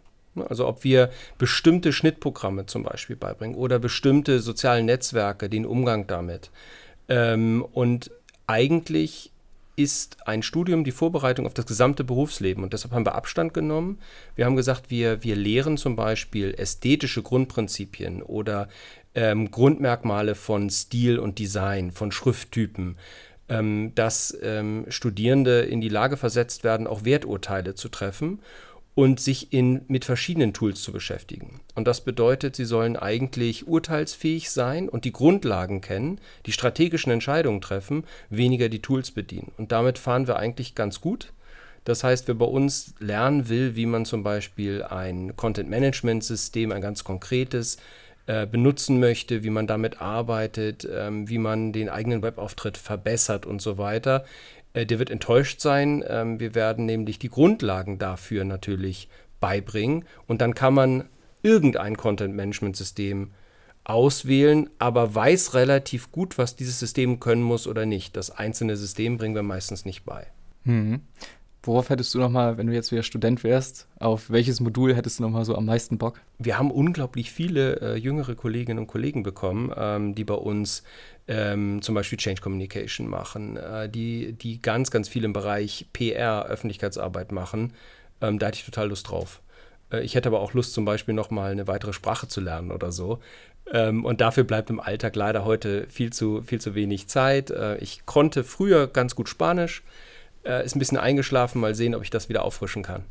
[0.48, 6.50] Also ob wir bestimmte Schnittprogramme zum Beispiel beibringen oder bestimmte soziale Netzwerke, den Umgang damit.
[7.08, 8.10] Ähm, und
[8.46, 9.32] eigentlich
[9.78, 12.64] ist ein Studium die Vorbereitung auf das gesamte Berufsleben.
[12.64, 13.98] Und deshalb haben wir Abstand genommen.
[14.34, 18.68] Wir haben gesagt, wir, wir lehren zum Beispiel ästhetische Grundprinzipien oder
[19.14, 22.96] ähm, Grundmerkmale von Stil und Design, von Schrifttypen,
[23.48, 28.40] ähm, dass ähm, Studierende in die Lage versetzt werden, auch Werturteile zu treffen
[28.98, 31.60] und sich in, mit verschiedenen Tools zu beschäftigen.
[31.76, 37.60] Und das bedeutet, sie sollen eigentlich urteilsfähig sein und die Grundlagen kennen, die strategischen Entscheidungen
[37.60, 39.52] treffen, weniger die Tools bedienen.
[39.56, 41.32] Und damit fahren wir eigentlich ganz gut.
[41.84, 47.04] Das heißt, wer bei uns lernen will, wie man zum Beispiel ein Content-Management-System, ein ganz
[47.04, 47.76] konkretes,
[48.28, 53.62] äh, benutzen möchte, wie man damit arbeitet, ähm, wie man den eigenen Webauftritt verbessert und
[53.62, 54.26] so weiter,
[54.86, 56.04] der wird enttäuscht sein.
[56.06, 59.08] Ähm, wir werden nämlich die Grundlagen dafür natürlich
[59.40, 61.04] beibringen und dann kann man
[61.42, 63.30] irgendein Content-Management-System
[63.84, 68.16] auswählen, aber weiß relativ gut, was dieses System können muss oder nicht.
[68.16, 70.26] Das einzelne System bringen wir meistens nicht bei.
[70.64, 71.00] Mhm.
[71.62, 75.24] Worauf hättest du nochmal, wenn du jetzt wieder Student wärst, auf welches Modul hättest du
[75.24, 76.20] nochmal so am meisten Bock?
[76.38, 80.84] Wir haben unglaublich viele äh, jüngere Kolleginnen und Kollegen bekommen, ähm, die bei uns
[81.28, 86.46] ähm, zum Beispiel Change Communication machen, äh, die, die ganz, ganz viel im Bereich PR,
[86.46, 87.74] Öffentlichkeitsarbeit machen.
[88.20, 89.40] Ähm, da hatte ich total Lust drauf.
[89.92, 92.90] Äh, ich hätte aber auch Lust, zum Beispiel nochmal eine weitere Sprache zu lernen oder
[92.90, 93.20] so.
[93.72, 97.50] Ähm, und dafür bleibt im Alltag leider heute viel zu, viel zu wenig Zeit.
[97.50, 99.82] Äh, ich konnte früher ganz gut Spanisch
[100.44, 101.60] äh, ist ein bisschen eingeschlafen.
[101.60, 103.04] Mal sehen, ob ich das wieder auffrischen kann.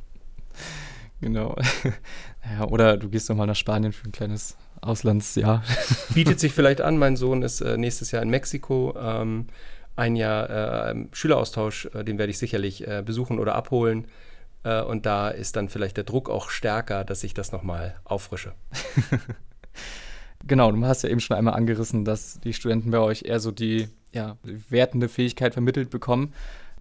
[1.22, 1.56] Genau.
[2.60, 5.64] ja, oder du gehst doch mal nach Spanien für ein kleines Auslandsjahr.
[6.14, 6.98] Bietet sich vielleicht an.
[6.98, 8.96] Mein Sohn ist äh, nächstes Jahr in Mexiko.
[9.00, 9.48] Ähm,
[9.96, 14.08] ein Jahr äh, Schüleraustausch, äh, den werde ich sicherlich äh, besuchen oder abholen.
[14.64, 18.54] Äh, und da ist dann vielleicht der Druck auch stärker, dass ich das nochmal auffrische.
[20.48, 23.52] genau, du hast ja eben schon einmal angerissen, dass die Studenten bei euch eher so
[23.52, 26.34] die ja, wertende Fähigkeit vermittelt bekommen.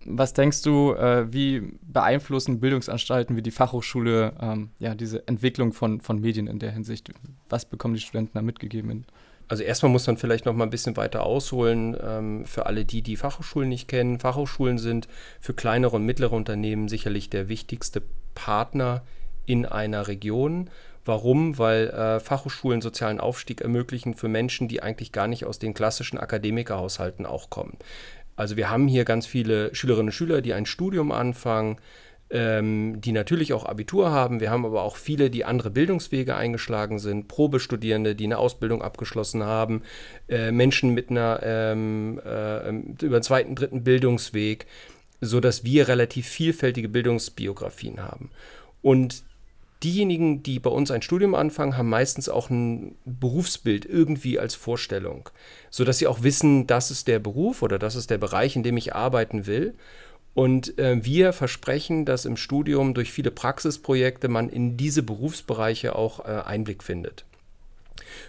[0.05, 6.01] Was denkst du, äh, wie beeinflussen Bildungsanstalten wie die Fachhochschule ähm, ja, diese Entwicklung von,
[6.01, 7.11] von Medien in der Hinsicht?
[7.49, 9.07] Was bekommen die Studenten da mitgegeben?
[9.49, 13.03] Also erstmal muss man vielleicht noch mal ein bisschen weiter ausholen ähm, für alle die,
[13.03, 14.19] die Fachhochschulen nicht kennen.
[14.19, 15.09] Fachhochschulen sind
[15.41, 18.03] für kleinere und mittlere Unternehmen sicherlich der wichtigste
[18.35, 19.03] Partner
[19.47, 20.69] in einer Region.
[21.05, 21.57] Warum?
[21.57, 26.19] Weil äh, Fachhochschulen sozialen Aufstieg ermöglichen für Menschen, die eigentlich gar nicht aus den klassischen
[26.19, 27.79] Akademikerhaushalten auch kommen.
[28.37, 31.79] Also wir haben hier ganz viele Schülerinnen und Schüler, die ein Studium anfangen,
[32.29, 34.41] ähm, die natürlich auch Abitur haben.
[34.41, 39.45] Wir haben aber auch viele, die andere Bildungswege eingeschlagen sind, Probestudierende, die eine Ausbildung abgeschlossen
[39.45, 39.83] haben,
[40.29, 42.69] äh, Menschen mit einer ähm, äh,
[43.05, 44.67] über einen zweiten, dritten Bildungsweg,
[45.21, 48.31] sodass wir relativ vielfältige Bildungsbiografien haben.
[48.83, 49.23] Und
[49.83, 55.29] diejenigen, die bei uns ein Studium anfangen, haben meistens auch ein Berufsbild irgendwie als Vorstellung,
[55.71, 58.77] sodass sie auch wissen, das ist der Beruf oder das ist der Bereich, in dem
[58.77, 59.75] ich arbeiten will.
[60.35, 66.21] Und äh, wir versprechen, dass im Studium durch viele Praxisprojekte man in diese Berufsbereiche auch
[66.21, 67.25] äh, Einblick findet.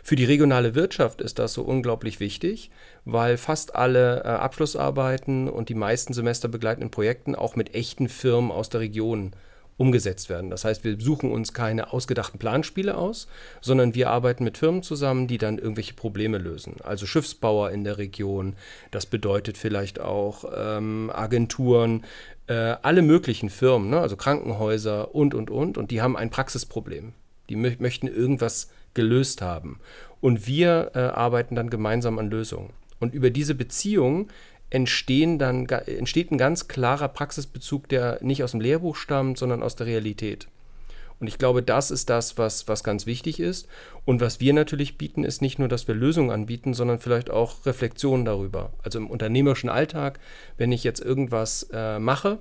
[0.04, 2.72] Für die regionale Wirtschaft ist das so unglaublich wichtig,
[3.04, 8.70] weil fast alle äh, Abschlussarbeiten und die meisten semesterbegleitenden Projekten auch mit echten Firmen aus
[8.70, 9.34] der Region
[9.78, 10.50] umgesetzt werden.
[10.50, 13.28] Das heißt, wir suchen uns keine ausgedachten Planspiele aus,
[13.62, 16.76] sondern wir arbeiten mit Firmen zusammen, die dann irgendwelche Probleme lösen.
[16.84, 18.56] Also Schiffsbauer in der Region,
[18.92, 22.04] das bedeutet vielleicht auch ähm, Agenturen,
[22.48, 24.00] äh, alle möglichen Firmen, ne?
[24.00, 25.78] also Krankenhäuser und, und, und.
[25.78, 27.14] Und die haben ein Praxisproblem.
[27.50, 29.80] Die mö möchten irgendwas gelöst haben.
[30.22, 32.72] Und wir äh, arbeiten dann gemeinsam an Lösungen.
[33.00, 34.30] Und über diese Beziehung
[34.70, 39.76] entstehen dann, entsteht ein ganz klarer Praxisbezug, der nicht aus dem Lehrbuch stammt, sondern aus
[39.76, 40.48] der Realität.
[41.20, 43.68] Und ich glaube, das ist das, was, was ganz wichtig ist.
[44.06, 47.66] Und was wir natürlich bieten, ist nicht nur, dass wir Lösungen anbieten, sondern vielleicht auch
[47.66, 48.72] Reflexionen darüber.
[48.84, 50.20] Also im unternehmerischen Alltag,
[50.58, 52.40] wenn ich jetzt irgendwas äh, mache,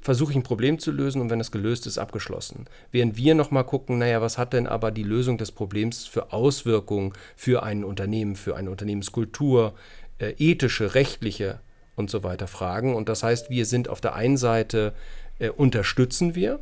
[0.00, 2.66] versuche ich ein Problem zu lösen und wenn es gelöst ist, abgeschlossen.
[2.92, 7.12] Während wir nochmal gucken, naja, was hat denn aber die Lösung des Problems für Auswirkungen
[7.34, 9.74] für ein Unternehmen, für eine Unternehmenskultur,
[10.18, 11.60] äh, ethische, rechtliche
[11.96, 12.94] und so weiter Fragen.
[12.94, 14.94] Und das heißt, wir sind auf der einen Seite,
[15.38, 16.60] äh, unterstützen wir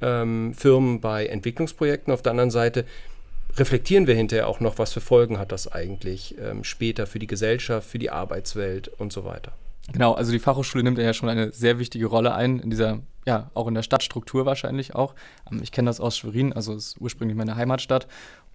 [0.00, 2.84] ähm, Firmen bei Entwicklungsprojekten, auf der anderen Seite
[3.56, 7.26] reflektieren wir hinterher auch noch, was für Folgen hat das eigentlich ähm, später für die
[7.26, 9.52] Gesellschaft, für die Arbeitswelt und so weiter.
[9.92, 13.50] Genau, also die Fachhochschule nimmt ja schon eine sehr wichtige Rolle ein in dieser, ja,
[13.54, 15.14] auch in der Stadtstruktur wahrscheinlich auch.
[15.50, 18.06] Ähm, ich kenne das aus Schwerin, also ist ursprünglich meine Heimatstadt.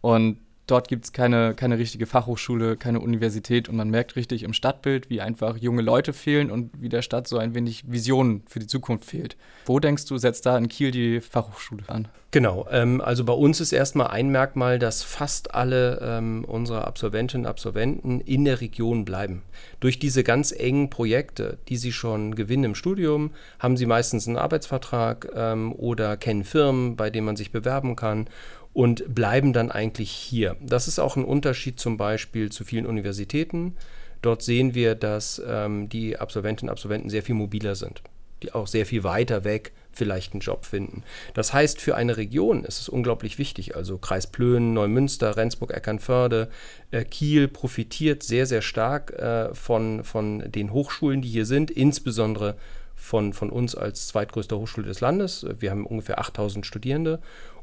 [0.02, 4.54] Und dort gibt es keine, keine richtige Fachhochschule, keine Universität und man merkt richtig im
[4.54, 8.60] Stadtbild, wie einfach junge Leute fehlen und wie der Stadt so ein wenig Visionen für
[8.60, 9.38] die Zukunft fehlt.
[9.66, 12.08] Wo denkst du, setzt da in Kiel die Fachhochschule an?
[12.32, 17.46] Genau, ähm, also bei uns ist erstmal ein Merkmal, dass fast alle ähm, unserer Absolventinnen
[17.46, 19.42] und Absolventen in der Region bleiben.
[19.80, 24.38] Durch diese ganz engen Projekte, die sie schon gewinnen im Studium, haben sie meistens einen
[24.38, 28.28] Arbeitsvertrag ähm, oder kennen Firmen, bei denen man sich bewerben kann
[28.74, 30.56] und bleiben dann eigentlich hier.
[30.62, 33.76] Das ist auch ein Unterschied zum Beispiel zu vielen Universitäten.
[34.22, 38.04] Dort sehen wir, dass ähm, die Absolventinnen und Absolventen sehr viel mobiler sind,
[38.44, 41.04] die auch sehr viel weiter weg vielleicht einen Job finden.
[41.34, 43.76] Das heißt, für eine Region ist es unglaublich wichtig.
[43.76, 46.50] Also Kreis Plön, Neumünster, Rendsburg, Eckernförde,
[46.92, 52.56] äh, Kiel profitiert sehr, sehr stark äh, von, von den Hochschulen, die hier sind, insbesondere
[52.96, 55.46] von, von uns als zweitgrößte Hochschule des Landes.
[55.60, 57.20] Wir haben ungefähr 8000 Studierende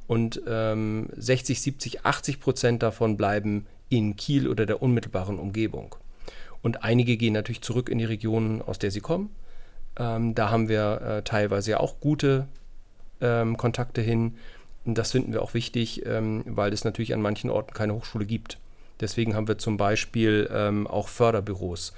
[0.07, 5.94] und ähm, 60, 70, 80 Prozent davon bleiben in Kiel oder der unmittelbaren Umgebung.
[6.62, 9.31] Und einige gehen natürlich zurück in die Regionen, aus der sie kommen.
[9.99, 12.47] Ähm, da haben wir äh, teilweise ja auch gute
[13.21, 14.37] ähm, Kontakte hin.
[14.85, 18.27] Und das finden wir auch wichtig, ähm, weil es natürlich an manchen Orten keine Hochschule
[18.27, 18.59] gibt.
[19.01, 21.93] Deswegen haben wir zum Beispiel ähm, auch Förderbüros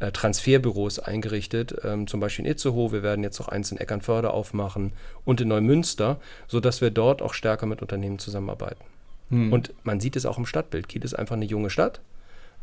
[0.00, 2.92] äh, Transferbüros eingerichtet, ähm, zum Beispiel in Itzehoe.
[2.92, 4.92] Wir werden jetzt noch eins in Eckernförde aufmachen
[5.24, 8.82] und in Neumünster, sodass wir dort auch stärker mit Unternehmen zusammenarbeiten.
[9.30, 9.52] Hm.
[9.52, 10.88] Und man sieht es auch im Stadtbild.
[10.88, 12.00] Kiel ist einfach eine junge Stadt.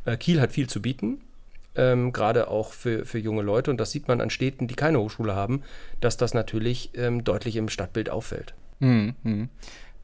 [0.05, 1.21] Äh, Kiel hat viel zu bieten.
[1.75, 3.71] Ähm, gerade auch für, für junge Leute.
[3.71, 5.63] Und das sieht man an Städten, die keine Hochschule haben,
[6.01, 8.53] dass das natürlich ähm, deutlich im Stadtbild auffällt.
[8.79, 9.49] Hm, hm.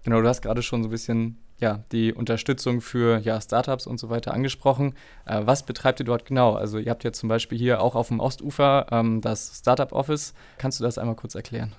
[0.03, 3.99] Genau, du hast gerade schon so ein bisschen ja, die Unterstützung für ja, Startups und
[3.99, 4.93] so weiter angesprochen.
[5.25, 6.53] Äh, was betreibt ihr dort genau?
[6.53, 10.33] Also ihr habt jetzt zum Beispiel hier auch auf dem Ostufer ähm, das Startup Office.
[10.57, 11.73] Kannst du das einmal kurz erklären?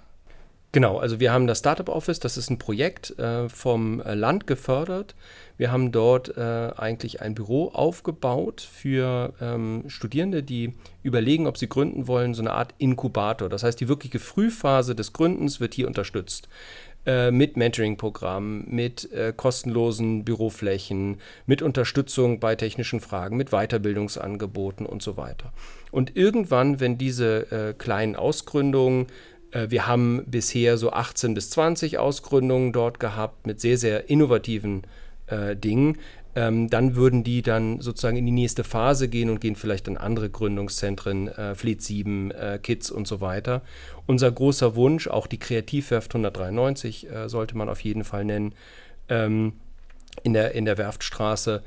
[0.71, 4.47] Genau, also wir haben das Startup Office, das ist ein Projekt äh, vom äh, Land
[4.47, 5.15] gefördert.
[5.57, 11.71] Wir haben dort äh, eigentlich ein Büro aufgebaut für ähm, Studierende, die überlegen, ob sie
[11.71, 13.49] gründen wollen, so eine Art Inkubator.
[13.49, 16.49] Das heißt, die wirkliche Frühphase des Gründens wird hier unterstützt.
[17.07, 25.03] Äh, mit Mentoring-Programmen, mit äh, kostenlosen Büroflächen, mit Unterstützung bei technischen Fragen, mit Weiterbildungsangeboten und
[25.03, 25.55] so weiter.
[25.91, 29.07] Und irgendwann, wenn diese äh, kleinen Ausgründungen
[29.53, 34.83] wir haben bisher so 18 bis 20 Ausgründungen dort gehabt mit sehr, sehr innovativen
[35.27, 35.97] äh, Dingen
[36.39, 39.97] ähm, dann würden die dann sozusagen in die nächste Phase gehen und gehen vielleicht an
[39.97, 43.63] andere Gründungszentren, äh, Fleet 7, äh, Kids und so weiter.
[44.07, 48.55] Unser großer Wunsch, auch die Kreativwerft 193 äh, sollte man auf jeden Fall nennen,
[49.09, 49.55] ähm,
[50.23, 51.65] in, der, in der Werftstraße.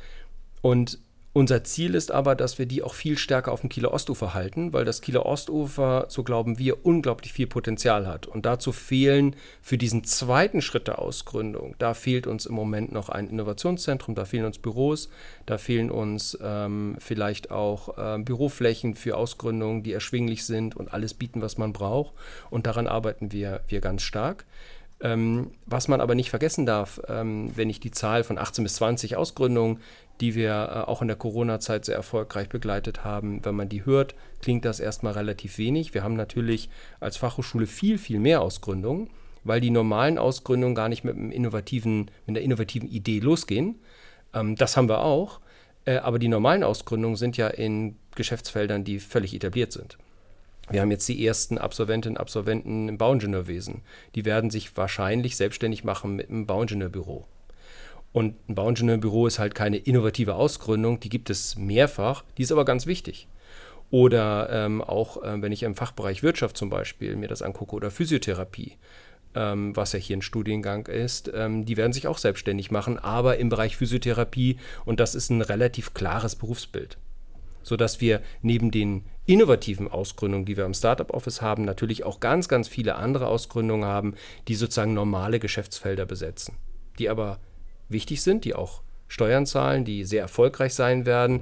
[0.61, 0.99] Und
[1.33, 4.73] unser Ziel ist aber, dass wir die auch viel stärker auf dem Kieler Ostufer halten,
[4.73, 8.27] weil das Kieler Ostufer, so glauben wir, unglaublich viel Potenzial hat.
[8.27, 13.07] Und dazu fehlen für diesen zweiten Schritt der Ausgründung, da fehlt uns im Moment noch
[13.07, 15.09] ein Innovationszentrum, da fehlen uns Büros,
[15.45, 21.13] da fehlen uns ähm, vielleicht auch äh, Büroflächen für Ausgründungen, die erschwinglich sind und alles
[21.13, 22.13] bieten, was man braucht.
[22.49, 24.45] Und daran arbeiten wir, wir ganz stark.
[25.03, 28.75] Ähm, was man aber nicht vergessen darf, ähm, wenn ich die Zahl von 18 bis
[28.75, 29.79] 20 Ausgründungen
[30.21, 33.43] die wir äh, auch in der Corona-Zeit sehr erfolgreich begleitet haben.
[33.43, 35.93] Wenn man die hört, klingt das erstmal relativ wenig.
[35.93, 39.09] Wir haben natürlich als Fachhochschule viel, viel mehr Ausgründungen,
[39.43, 43.79] weil die normalen Ausgründungen gar nicht mit, einem innovativen, mit einer innovativen Idee losgehen.
[44.33, 45.41] Ähm, das haben wir auch.
[45.85, 49.97] Äh, aber die normalen Ausgründungen sind ja in Geschäftsfeldern, die völlig etabliert sind.
[50.69, 53.81] Wir haben jetzt die ersten Absolventinnen und Absolventen im Bauingenieurwesen.
[54.15, 57.25] Die werden sich wahrscheinlich selbstständig machen mit einem Bauingenieurbüro.
[58.13, 62.65] Und ein Bauingenieurbüro ist halt keine innovative Ausgründung, die gibt es mehrfach, die ist aber
[62.65, 63.27] ganz wichtig.
[63.89, 67.91] Oder ähm, auch, äh, wenn ich im Fachbereich Wirtschaft zum Beispiel mir das angucke oder
[67.91, 68.77] Physiotherapie.
[69.33, 73.37] ähm, was ja hier ein Studiengang ist, ähm, die werden sich auch selbstständig machen, aber
[73.37, 76.97] im Bereich Physiotherapie und das ist ein relativ klares Berufsbild.
[77.63, 82.47] Sodass wir neben den innovativen Ausgründungen, die wir im Startup Office haben, natürlich auch ganz,
[82.47, 84.15] ganz viele andere Ausgründungen haben,
[84.47, 86.55] die sozusagen normale Geschäftsfelder besetzen,
[86.97, 87.39] die aber
[87.91, 91.41] wichtig sind, die auch Steuern zahlen, die sehr erfolgreich sein werden.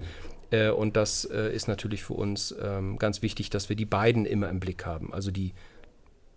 [0.52, 4.26] Äh, und das äh, ist natürlich für uns ähm, ganz wichtig, dass wir die beiden
[4.26, 5.14] immer im Blick haben.
[5.14, 5.54] Also die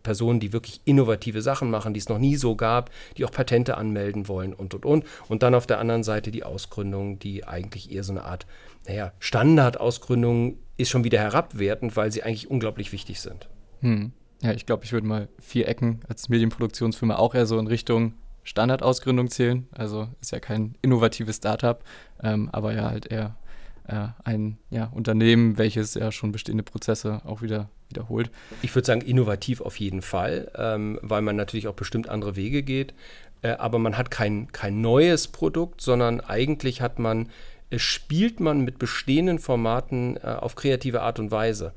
[0.02, 3.76] Personen, die wirklich innovative Sachen machen, die es noch nie so gab, die auch Patente
[3.76, 5.04] anmelden wollen und, und, und.
[5.28, 8.46] Und dann auf der anderen Seite die Ausgründung, die eigentlich eher so eine Art,
[8.86, 13.48] naja, Standardausgründung ist schon wieder herabwertend, weil sie eigentlich unglaublich wichtig sind.
[13.80, 14.12] Hm.
[14.42, 18.14] Ja, ich glaube, ich würde mal vier Ecken als Medienproduktionsfirma auch eher so in Richtung
[18.44, 19.68] Standardausgründung zählen.
[19.72, 21.82] Also ist ja kein innovatives Startup,
[22.22, 23.36] ähm, aber ja halt eher
[23.86, 28.30] äh, ein ja, Unternehmen, welches ja schon bestehende Prozesse auch wieder wiederholt.
[28.62, 32.62] Ich würde sagen, innovativ auf jeden Fall, ähm, weil man natürlich auch bestimmt andere Wege
[32.62, 32.94] geht.
[33.42, 37.28] Äh, aber man hat kein, kein neues Produkt, sondern eigentlich hat man,
[37.70, 41.72] äh, spielt man mit bestehenden Formaten äh, auf kreative Art und Weise.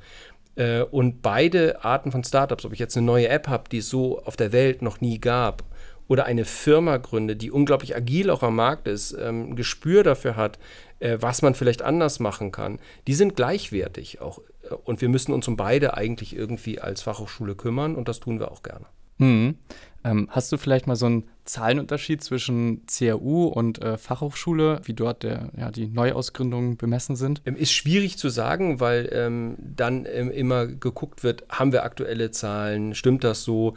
[0.55, 3.89] Äh, und beide Arten von Startups, ob ich jetzt eine neue App habe, die es
[3.89, 5.63] so auf der Welt noch nie gab,
[6.07, 10.35] oder eine Firma gründe, die unglaublich agil auch am Markt ist, ähm, ein Gespür dafür
[10.35, 10.59] hat,
[10.99, 14.39] äh, was man vielleicht anders machen kann, die sind gleichwertig auch.
[14.63, 18.39] Äh, und wir müssen uns um beide eigentlich irgendwie als Fachhochschule kümmern und das tun
[18.39, 18.85] wir auch gerne.
[19.17, 19.55] Mhm.
[20.03, 25.23] Ähm, hast du vielleicht mal so einen Zahlenunterschied zwischen CAU und äh, Fachhochschule, wie dort
[25.23, 27.41] der, ja, die Neuausgründungen bemessen sind?
[27.45, 32.29] Ähm, ist schwierig zu sagen, weil ähm, dann ähm, immer geguckt wird, haben wir aktuelle
[32.29, 33.73] Zahlen, stimmt das so?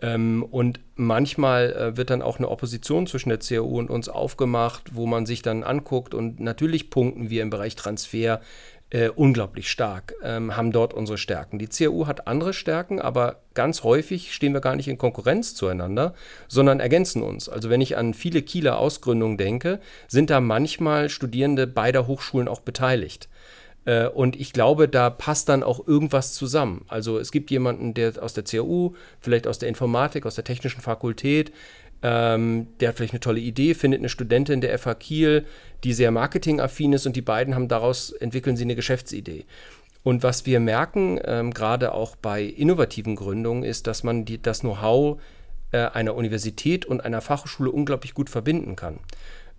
[0.00, 4.94] Ähm, und manchmal äh, wird dann auch eine Opposition zwischen der CAU und uns aufgemacht,
[4.94, 8.40] wo man sich dann anguckt und natürlich punkten wir im Bereich Transfer
[8.90, 11.58] äh, unglaublich stark, ähm, haben dort unsere Stärken.
[11.58, 16.14] Die CAU hat andere Stärken, aber ganz häufig stehen wir gar nicht in Konkurrenz zueinander,
[16.46, 17.48] sondern ergänzen uns.
[17.48, 22.60] Also wenn ich an viele Kieler Ausgründungen denke, sind da manchmal Studierende beider Hochschulen auch
[22.60, 23.28] beteiligt.
[23.86, 26.84] Äh, und ich glaube, da passt dann auch irgendwas zusammen.
[26.88, 30.82] Also es gibt jemanden, der aus der CAU, vielleicht aus der Informatik, aus der technischen
[30.82, 31.52] Fakultät,
[32.02, 35.46] ähm, der hat vielleicht eine tolle Idee, findet eine Studentin der FH Kiel,
[35.82, 39.46] die sehr marketingaffin ist und die beiden haben daraus, entwickeln sie eine Geschäftsidee.
[40.02, 44.60] Und was wir merken, ähm, gerade auch bei innovativen Gründungen, ist, dass man die, das
[44.60, 45.20] Know-how
[45.72, 49.00] äh, einer Universität und einer Fachhochschule unglaublich gut verbinden kann.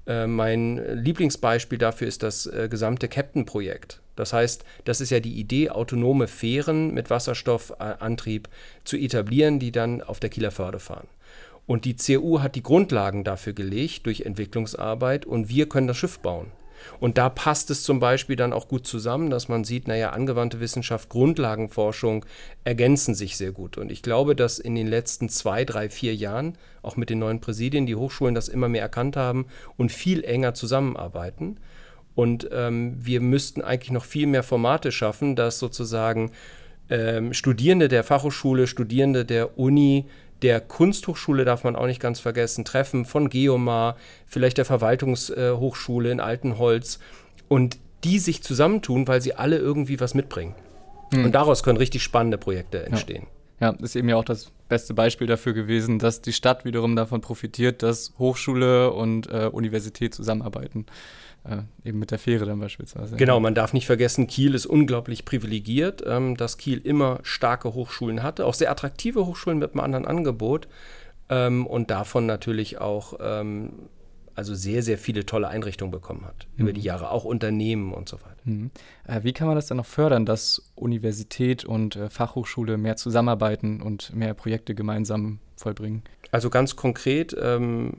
[0.06, 4.00] Äh, mein Lieblingsbeispiel dafür ist das äh, gesamte Captain-Projekt.
[4.18, 8.50] Das heißt, das ist ja die Idee, autonome Fähren mit Wasserstoffantrieb
[8.84, 11.08] zu etablieren, die dann auf der Kieler Förde fahren.
[11.66, 16.20] Und die CU hat die Grundlagen dafür gelegt durch Entwicklungsarbeit und wir können das Schiff
[16.20, 16.52] bauen.
[17.00, 20.60] Und da passt es zum Beispiel dann auch gut zusammen, dass man sieht, naja, angewandte
[20.60, 22.26] Wissenschaft, Grundlagenforschung
[22.64, 23.78] ergänzen sich sehr gut.
[23.78, 27.42] Und ich glaube, dass in den letzten zwei, drei, vier Jahren, auch mit den neuen
[27.42, 31.60] Präsidien, die Hochschulen das immer mehr erkannt haben und viel enger zusammenarbeiten.
[32.18, 36.32] Und ähm, wir müssten eigentlich noch viel mehr Formate schaffen, dass sozusagen
[36.90, 40.06] ähm, Studierende der Fachhochschule, Studierende der Uni,
[40.42, 46.20] der Kunsthochschule darf man auch nicht ganz vergessen, Treffen von Geomar, vielleicht der Verwaltungshochschule in
[46.20, 46.98] Altenholz
[47.50, 50.56] und die sich zusammentun, weil sie alle irgendwie was mitbringen.
[51.12, 51.26] Mhm.
[51.26, 53.28] Und daraus können richtig spannende Projekte entstehen.
[53.60, 53.74] Ja.
[53.74, 57.22] ja, ist eben ja auch das beste Beispiel dafür gewesen, dass die Stadt wiederum davon
[57.22, 60.88] profitiert, dass Hochschule und äh, Universität zusammenarbeiten.
[61.50, 63.16] Äh, eben mit der Fähre dann beispielsweise.
[63.16, 68.22] Genau, man darf nicht vergessen, Kiel ist unglaublich privilegiert, ähm, dass Kiel immer starke Hochschulen
[68.22, 70.68] hatte, auch sehr attraktive Hochschulen mit einem anderen Angebot
[71.30, 73.72] ähm, und davon natürlich auch ähm,
[74.38, 76.64] also sehr, sehr viele tolle Einrichtungen bekommen hat mhm.
[76.64, 76.86] über die mhm.
[76.86, 78.42] Jahre, auch Unternehmen und so weiter.
[78.44, 78.72] Mhm.
[79.08, 83.82] Äh, wie kann man das dann noch fördern, dass Universität und äh, Fachhochschule mehr zusammenarbeiten
[83.82, 86.04] und mehr Projekte gemeinsam vollbringen?
[86.32, 87.94] Also ganz konkret ähm,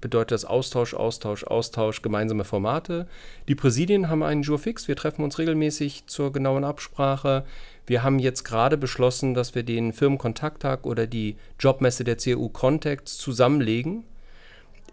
[0.00, 3.08] bedeutet das Austausch, Austausch, Austausch, gemeinsame Formate.
[3.48, 4.88] Die Präsidien haben einen Jour fix.
[4.88, 7.44] Wir treffen uns regelmäßig zur genauen Absprache.
[7.86, 13.18] Wir haben jetzt gerade beschlossen, dass wir den Firmenkontakttag oder die Jobmesse der CU Contacts
[13.18, 14.04] zusammenlegen,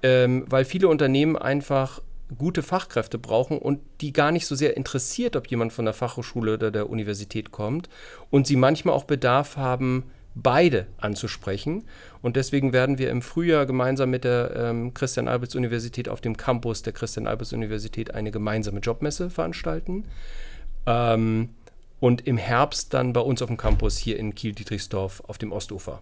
[0.02, 2.02] ähm, weil viele Unternehmen einfach
[2.38, 6.56] gute Fachkräfte brauchen und die gar nicht so sehr interessiert, ob jemand von der Fachhochschule
[6.56, 7.90] oder der Universität kommt
[8.29, 10.04] und sie manchmal auch Bedarf haben,
[10.42, 11.83] beide anzusprechen.
[12.21, 16.94] Und deswegen werden wir im Frühjahr gemeinsam mit der ähm, Christian-Albers-Universität auf dem Campus der
[16.94, 20.06] Christian-Albers-Universität eine gemeinsame Jobmesse veranstalten.
[20.85, 21.50] Ähm,
[22.00, 26.02] und im Herbst dann bei uns auf dem Campus hier in Kiel-Dietrichsdorf auf dem Ostufer.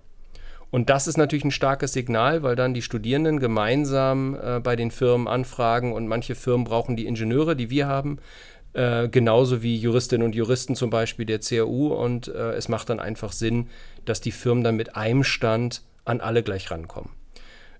[0.69, 4.91] Und das ist natürlich ein starkes Signal, weil dann die Studierenden gemeinsam äh, bei den
[4.91, 8.19] Firmen anfragen und manche Firmen brauchen die Ingenieure, die wir haben,
[8.77, 11.95] äh, genauso wie Juristinnen und Juristen zum Beispiel der CAU.
[11.95, 13.69] Und äh, es macht dann einfach Sinn,
[14.05, 17.09] dass die Firmen dann mit einem Stand an alle gleich rankommen.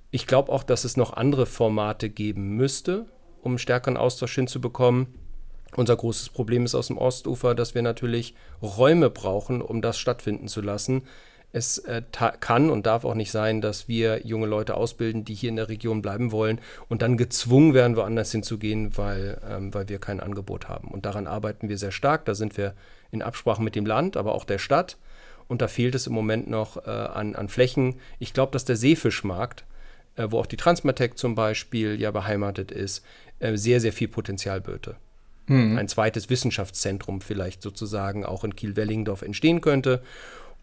[0.10, 3.06] Ich glaube auch, dass es noch andere Formate geben müsste,
[3.44, 5.14] um stärkeren Austausch hinzubekommen.
[5.76, 8.34] Unser großes Problem ist aus dem Ostufer, dass wir natürlich
[8.64, 11.04] Räume brauchen, um das stattfinden zu lassen.
[11.54, 12.02] Es äh,
[12.40, 15.70] kann und darf auch nicht sein, dass wir junge Leute ausbilden, die hier in der
[15.70, 20.68] Region bleiben wollen und dann gezwungen werden, woanders hinzugehen, weil, ähm, weil wir kein Angebot
[20.68, 20.90] haben.
[20.90, 22.26] Und daran arbeiten wir sehr stark.
[22.26, 22.74] Da sind wir
[23.12, 24.98] in Absprache mit dem Land, aber auch der Stadt.
[25.48, 27.96] Und da fehlt es im Moment noch äh, an, an Flächen.
[28.20, 29.64] Ich glaube, dass der Seefischmarkt,
[30.16, 33.06] äh, wo auch die Transmatec zum Beispiel ja beheimatet ist,
[33.40, 34.98] äh, sehr, sehr viel Potenzial böte.
[35.48, 35.78] Mhm.
[35.78, 40.02] Ein zweites Wissenschaftszentrum vielleicht sozusagen auch in Kiel-Wellingdorf entstehen könnte.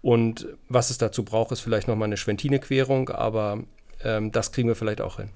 [0.04, 3.60] Und was es dazu braucht, ist vielleicht nochmal eine Schwentine-Querung, aber
[4.02, 5.30] ähm, das kriegen wir vielleicht auch hin.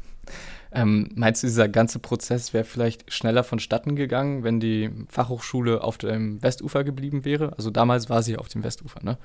[0.72, 5.96] Ähm, meinst du, dieser ganze Prozess wäre vielleicht schneller vonstatten gegangen, wenn die Fachhochschule auf
[5.96, 7.54] dem Westufer geblieben wäre?
[7.56, 9.16] Also damals war sie auf dem Westufer, ne?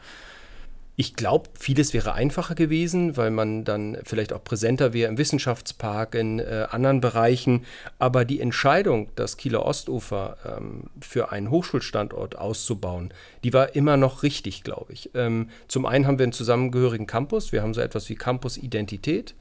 [0.95, 6.13] Ich glaube, vieles wäre einfacher gewesen, weil man dann vielleicht auch präsenter wäre im Wissenschaftspark,
[6.13, 7.65] in äh, anderen Bereichen.
[7.97, 13.11] Aber die Entscheidung, das Kieler Ostufer ähm, für einen Hochschulstandort auszubauen,
[13.43, 15.09] die war immer noch richtig, glaube ich.
[15.15, 17.51] Ähm, zum einen haben wir einen zusammengehörigen Campus.
[17.51, 19.33] Wir haben so etwas wie Campus-Identität.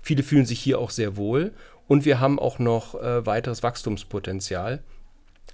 [0.00, 1.52] Viele fühlen sich hier auch sehr wohl.
[1.88, 4.80] Und wir haben auch noch äh, weiteres Wachstumspotenzial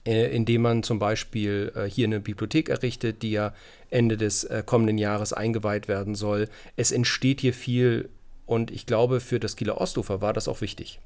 [0.06, 3.52] äh, indem man zum Beispiel äh, hier eine Bibliothek errichtet, die ja
[3.90, 6.48] Ende des äh, kommenden Jahres eingeweiht werden soll.
[6.76, 8.08] Es entsteht hier viel
[8.46, 11.00] und ich glaube, für das Kieler Ostufer war das auch wichtig.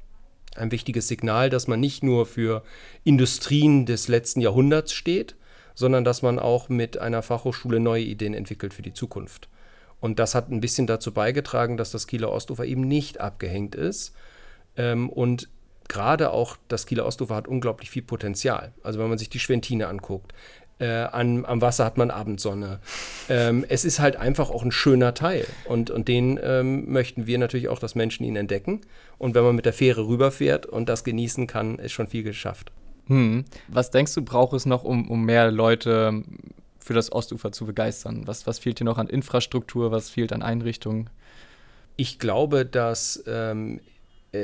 [0.55, 2.62] Ein wichtiges Signal, dass man nicht nur für
[3.03, 5.34] Industrien des letzten Jahrhunderts steht,
[5.74, 9.48] sondern dass man auch mit einer Fachhochschule neue Ideen entwickelt für die Zukunft.
[10.01, 14.14] Und das hat ein bisschen dazu beigetragen, dass das Kieler Ostufer eben nicht abgehängt ist
[14.76, 15.48] ähm, und
[15.91, 18.72] gerade auch das Kieler Ostufer hat unglaublich viel Potenzial.
[18.82, 20.32] Also wenn man sich die Schwentine anguckt,
[20.78, 22.78] äh, an, am Wasser hat man Abendsonne.
[23.28, 25.47] Ähm, es ist halt einfach auch ein schöner Teil.
[25.66, 28.80] Und, und den ähm, möchten wir natürlich auch, dass Menschen ihn entdecken.
[29.18, 32.72] Und wenn man mit der Fähre rüberfährt und das genießen kann, ist schon viel geschafft.
[33.09, 33.45] Hm.
[33.68, 36.22] Was denkst du, braucht es noch, um, um mehr Leute
[36.78, 38.22] für das Ostufer zu begeistern?
[38.26, 39.91] Was, was fehlt hier noch an Infrastruktur?
[39.91, 41.11] Was fehlt an Einrichtungen?
[41.97, 43.82] Ich glaube, dass ähm, äh,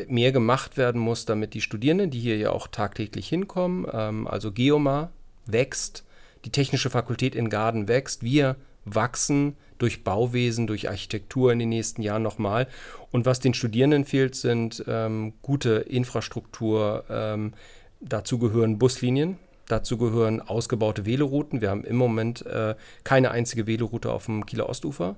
[0.09, 4.53] mehr gemacht werden muss, damit die Studierenden, die hier ja auch tagtäglich hinkommen, ähm, also
[4.53, 5.12] Geomar
[5.47, 6.05] wächst,
[6.45, 12.03] die Technische Fakultät in Garden wächst, wir wachsen durch Bauwesen, durch Architektur in den nächsten
[12.03, 12.68] Jahren nochmal.
[13.11, 17.05] Und was den Studierenden fehlt, sind ähm, gute Infrastruktur.
[17.11, 17.53] Ähm,
[18.01, 21.61] dazu gehören Buslinien, dazu gehören ausgebaute Velorouten.
[21.61, 22.74] Wir haben im Moment äh,
[23.05, 25.16] keine einzige Veloroute auf dem Kieler Ostufer.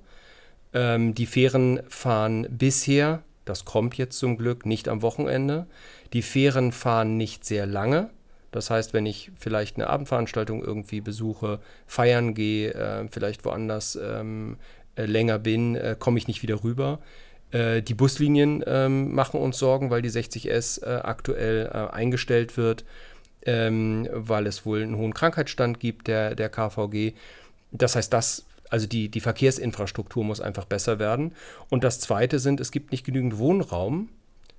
[0.73, 5.67] Ähm, die Fähren fahren bisher das kommt jetzt zum Glück nicht am Wochenende.
[6.13, 8.11] Die Fähren fahren nicht sehr lange.
[8.51, 14.57] Das heißt, wenn ich vielleicht eine Abendveranstaltung irgendwie besuche, feiern gehe, äh, vielleicht woanders ähm,
[14.97, 16.99] äh, länger bin, äh, komme ich nicht wieder rüber.
[17.51, 22.85] Äh, die Buslinien ähm, machen uns Sorgen, weil die 60S äh, aktuell äh, eingestellt wird,
[23.45, 27.13] ähm, weil es wohl einen hohen Krankheitsstand gibt, der, der KVG.
[27.71, 31.33] Das heißt, das also die, die Verkehrsinfrastruktur muss einfach besser werden.
[31.69, 34.09] Und das Zweite sind, es gibt nicht genügend Wohnraum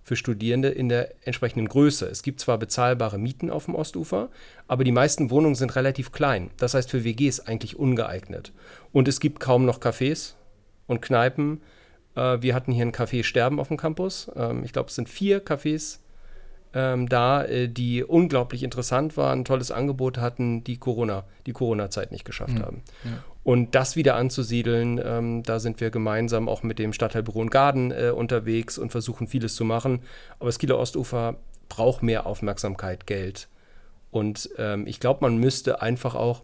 [0.02, 2.08] für Studierende in der entsprechenden Größe.
[2.08, 4.30] Es gibt zwar bezahlbare Mieten auf dem Ostufer,
[4.68, 6.50] aber die meisten Wohnungen sind relativ klein.
[6.58, 8.52] Das heißt, für WGs eigentlich ungeeignet.
[8.92, 10.34] Und es gibt kaum noch Cafés
[10.88, 11.62] und Kneipen.
[12.16, 14.32] Äh, wir hatten hier ein Café Sterben auf dem Campus.
[14.36, 16.00] Ähm, ich glaube, es sind vier Cafés
[16.74, 22.12] ähm, da, äh, die unglaublich interessant waren, ein tolles Angebot hatten, die Corona, die Corona-Zeit
[22.12, 22.64] nicht geschafft mhm.
[22.64, 22.82] haben.
[23.04, 23.12] Ja.
[23.50, 27.90] Und das wieder anzusiedeln, ähm, da sind wir gemeinsam auch mit dem Stadtteilbüro und Garden
[27.90, 30.04] äh, unterwegs und versuchen vieles zu machen.
[30.38, 31.36] Aber das Kieler Ostufer
[31.68, 33.48] braucht mehr Aufmerksamkeit, Geld.
[34.12, 36.44] Und ähm, ich glaube, man müsste einfach auch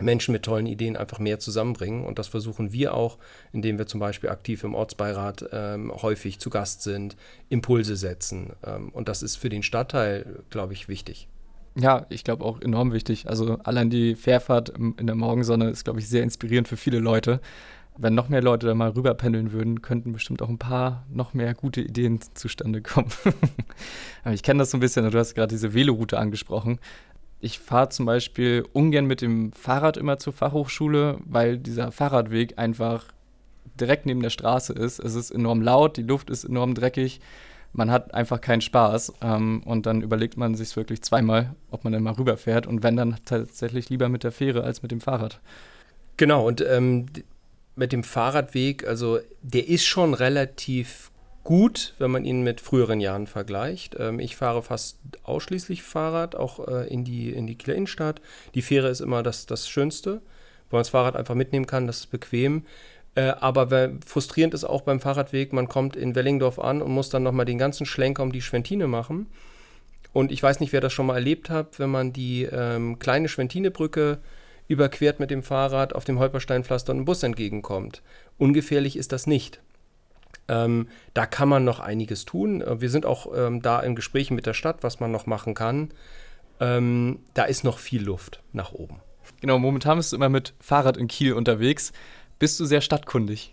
[0.00, 2.06] Menschen mit tollen Ideen einfach mehr zusammenbringen.
[2.06, 3.18] Und das versuchen wir auch,
[3.52, 7.18] indem wir zum Beispiel aktiv im Ortsbeirat ähm, häufig zu Gast sind,
[7.50, 8.54] Impulse setzen.
[8.64, 11.28] Ähm, und das ist für den Stadtteil, glaube ich, wichtig.
[11.76, 13.28] Ja, ich glaube auch enorm wichtig.
[13.28, 17.40] Also allein die Fährfahrt in der Morgensonne ist, glaube ich, sehr inspirierend für viele Leute.
[17.96, 21.54] Wenn noch mehr Leute da mal rüberpendeln würden, könnten bestimmt auch ein paar noch mehr
[21.54, 23.10] gute Ideen zustande kommen.
[24.32, 26.80] ich kenne das so ein bisschen, du hast gerade diese Veloroute angesprochen
[27.40, 33.06] ich fahre zum Beispiel ungern mit dem Fahrrad immer zur Fachhochschule, weil dieser Fahrradweg einfach
[33.80, 34.98] direkt neben der Straße ist.
[34.98, 37.20] Es ist enorm laut, die Luft ist enorm dreckig.
[37.72, 41.92] Man hat einfach keinen Spaß ähm, und dann überlegt man sich wirklich zweimal, ob man
[41.92, 45.40] dann mal rüberfährt und wenn dann tatsächlich lieber mit der Fähre als mit dem Fahrrad.
[46.16, 47.06] Genau, und ähm,
[47.76, 51.10] mit dem Fahrradweg, also der ist schon relativ
[51.44, 53.96] gut, wenn man ihn mit früheren Jahren vergleicht.
[53.98, 58.20] Ähm, ich fahre fast ausschließlich Fahrrad, auch äh, in, die, in die Kieler Innenstadt.
[58.54, 60.20] Die Fähre ist immer das, das Schönste,
[60.68, 62.64] weil man das Fahrrad einfach mitnehmen kann, das ist bequem.
[63.14, 67.22] Äh, aber frustrierend ist auch beim Fahrradweg, man kommt in Wellingdorf an und muss dann
[67.22, 69.26] nochmal den ganzen Schlenker um die Schwentine machen.
[70.12, 73.28] Und ich weiß nicht, wer das schon mal erlebt hat, wenn man die ähm, kleine
[73.28, 74.18] Schwentinebrücke
[74.68, 78.02] überquert mit dem Fahrrad auf dem Holpersteinpflaster und ein Bus entgegenkommt.
[78.38, 79.60] Ungefährlich ist das nicht.
[80.48, 82.60] Ähm, da kann man noch einiges tun.
[82.60, 85.54] Äh, wir sind auch ähm, da im Gespräch mit der Stadt, was man noch machen
[85.54, 85.90] kann.
[86.60, 89.00] Ähm, da ist noch viel Luft nach oben.
[89.40, 91.92] Genau, momentan bist du immer mit Fahrrad in Kiel unterwegs.
[92.40, 93.52] Bist du sehr stadtkundig?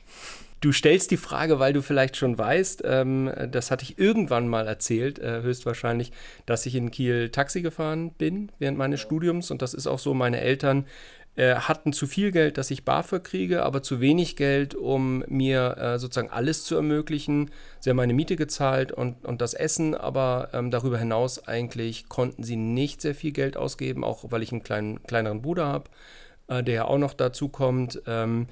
[0.61, 4.65] Du stellst die Frage, weil du vielleicht schon weißt, ähm, das hatte ich irgendwann mal
[4.65, 6.13] erzählt, äh, höchstwahrscheinlich,
[6.45, 9.51] dass ich in Kiel Taxi gefahren bin während meines Studiums.
[9.51, 10.85] Und das ist auch so, meine Eltern
[11.35, 15.75] äh, hatten zu viel Geld, dass ich BAföG kriege, aber zu wenig Geld, um mir
[15.77, 17.51] äh, sozusagen alles zu ermöglichen.
[17.81, 22.43] Sie haben meine Miete gezahlt und, und das Essen, aber ähm, darüber hinaus eigentlich konnten
[22.43, 25.89] sie nicht sehr viel Geld ausgeben, auch weil ich einen kleinen, kleineren Bruder habe,
[26.47, 28.01] äh, der ja auch noch dazu kommt.
[28.07, 28.47] Ähm,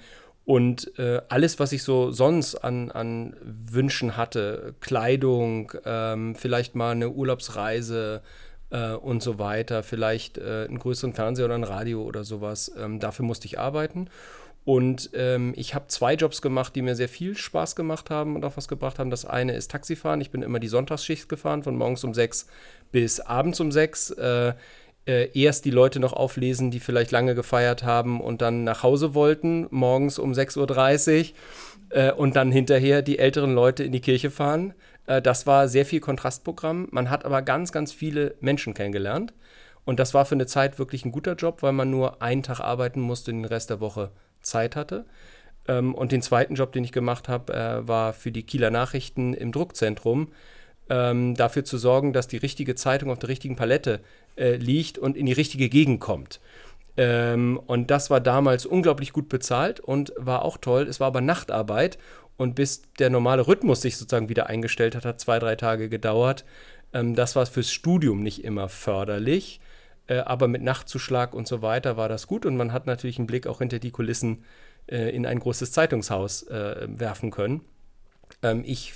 [0.45, 6.91] und äh, alles, was ich so sonst an, an Wünschen hatte, Kleidung, ähm, vielleicht mal
[6.91, 8.21] eine Urlaubsreise
[8.69, 12.99] äh, und so weiter, vielleicht äh, einen größeren Fernseher oder ein Radio oder sowas, ähm,
[12.99, 14.07] dafür musste ich arbeiten.
[14.65, 18.43] Und ähm, ich habe zwei Jobs gemacht, die mir sehr viel Spaß gemacht haben und
[18.45, 19.11] auch was gebracht haben.
[19.11, 20.21] Das eine ist Taxifahren.
[20.21, 22.47] Ich bin immer die Sonntagsschicht gefahren, von morgens um sechs
[22.91, 24.09] bis abends um sechs.
[24.11, 24.53] Äh,
[25.07, 29.13] äh, erst die Leute noch auflesen, die vielleicht lange gefeiert haben und dann nach Hause
[29.13, 31.33] wollten, morgens um 6.30
[31.91, 34.73] Uhr äh, und dann hinterher die älteren Leute in die Kirche fahren.
[35.07, 36.87] Äh, das war sehr viel Kontrastprogramm.
[36.91, 39.33] Man hat aber ganz, ganz viele Menschen kennengelernt.
[39.85, 42.59] Und das war für eine Zeit wirklich ein guter Job, weil man nur einen Tag
[42.59, 45.05] arbeiten musste und den Rest der Woche Zeit hatte.
[45.67, 49.33] Ähm, und den zweiten Job, den ich gemacht habe, äh, war für die Kieler Nachrichten
[49.33, 50.31] im Druckzentrum.
[50.87, 54.01] Ähm, dafür zu sorgen, dass die richtige Zeitung auf der richtigen Palette
[54.37, 56.39] äh, liegt und in die richtige Gegend kommt.
[56.97, 60.83] Ähm, und das war damals unglaublich gut bezahlt und war auch toll.
[60.83, 61.97] Es war aber Nachtarbeit
[62.37, 66.45] und bis der normale Rhythmus sich sozusagen wieder eingestellt hat, hat zwei, drei Tage gedauert.
[66.93, 69.59] Ähm, das war fürs Studium nicht immer förderlich,
[70.07, 73.27] äh, aber mit Nachtzuschlag und so weiter war das gut und man hat natürlich einen
[73.27, 74.43] Blick auch hinter die Kulissen
[74.87, 77.61] äh, in ein großes Zeitungshaus äh, werfen können.
[78.41, 78.93] Ähm, ich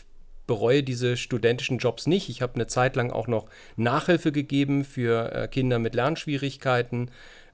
[0.50, 2.28] bereue diese studentischen Jobs nicht.
[2.28, 3.46] Ich habe eine Zeit lang auch noch
[3.76, 7.12] Nachhilfe gegeben für äh, Kinder mit Lernschwierigkeiten.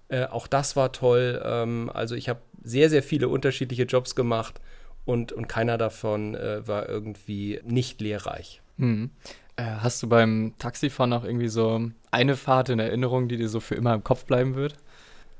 [0.07, 1.41] Äh, auch das war toll.
[1.43, 4.61] Ähm, also ich habe sehr, sehr viele unterschiedliche Jobs gemacht
[5.03, 8.61] und, und keiner davon äh, war irgendwie nicht lehrreich.
[8.77, 9.11] Mhm.
[9.57, 13.75] hast du beim Taxifahren auch irgendwie so eine Fahrt in Erinnerung, die dir so für
[13.75, 14.75] immer im Kopf bleiben wird?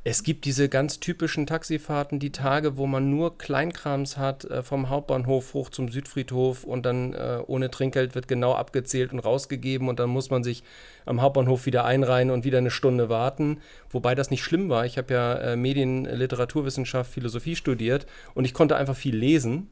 [0.07, 4.89] Es gibt diese ganz typischen Taxifahrten, die Tage, wo man nur Kleinkrams hat, äh, vom
[4.89, 9.99] Hauptbahnhof hoch zum Südfriedhof und dann äh, ohne Trinkgeld wird genau abgezählt und rausgegeben und
[9.99, 10.61] dann muss man sich
[11.07, 13.61] am Hauptbahnhof wieder einreihen und wieder eine Stunde warten.
[13.89, 14.85] Wobei das nicht schlimm war.
[14.85, 19.71] Ich habe ja äh, Medien, Literaturwissenschaft, Philosophie studiert und ich konnte einfach viel lesen,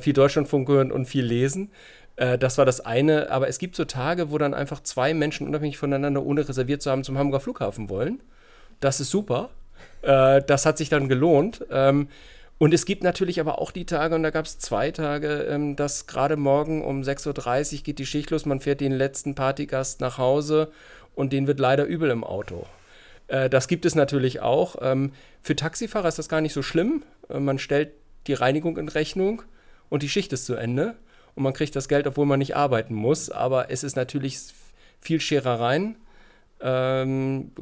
[0.00, 1.70] viel Deutschlandfunk hören und viel lesen.
[2.16, 3.30] Das war das eine.
[3.30, 6.90] Aber es gibt so Tage, wo dann einfach zwei Menschen unabhängig voneinander, ohne reserviert zu
[6.90, 8.22] haben, zum Hamburger Flughafen wollen.
[8.80, 9.50] Das ist super.
[10.02, 11.64] Äh, das hat sich dann gelohnt.
[11.70, 12.08] Ähm,
[12.58, 15.76] und es gibt natürlich aber auch die Tage, und da gab es zwei Tage, ähm,
[15.76, 20.00] dass gerade morgen um 6.30 Uhr geht die Schicht los, man fährt den letzten Partygast
[20.00, 20.72] nach Hause
[21.14, 22.66] und den wird leider übel im Auto.
[23.28, 24.76] Äh, das gibt es natürlich auch.
[24.80, 25.12] Ähm,
[25.42, 27.02] für Taxifahrer ist das gar nicht so schlimm.
[27.28, 27.90] Äh, man stellt
[28.26, 29.42] die Reinigung in Rechnung
[29.88, 30.96] und die Schicht ist zu Ende.
[31.34, 33.30] Und man kriegt das Geld, obwohl man nicht arbeiten muss.
[33.30, 34.38] Aber es ist natürlich
[35.00, 35.96] viel Scherereien.
[36.60, 37.52] Ähm,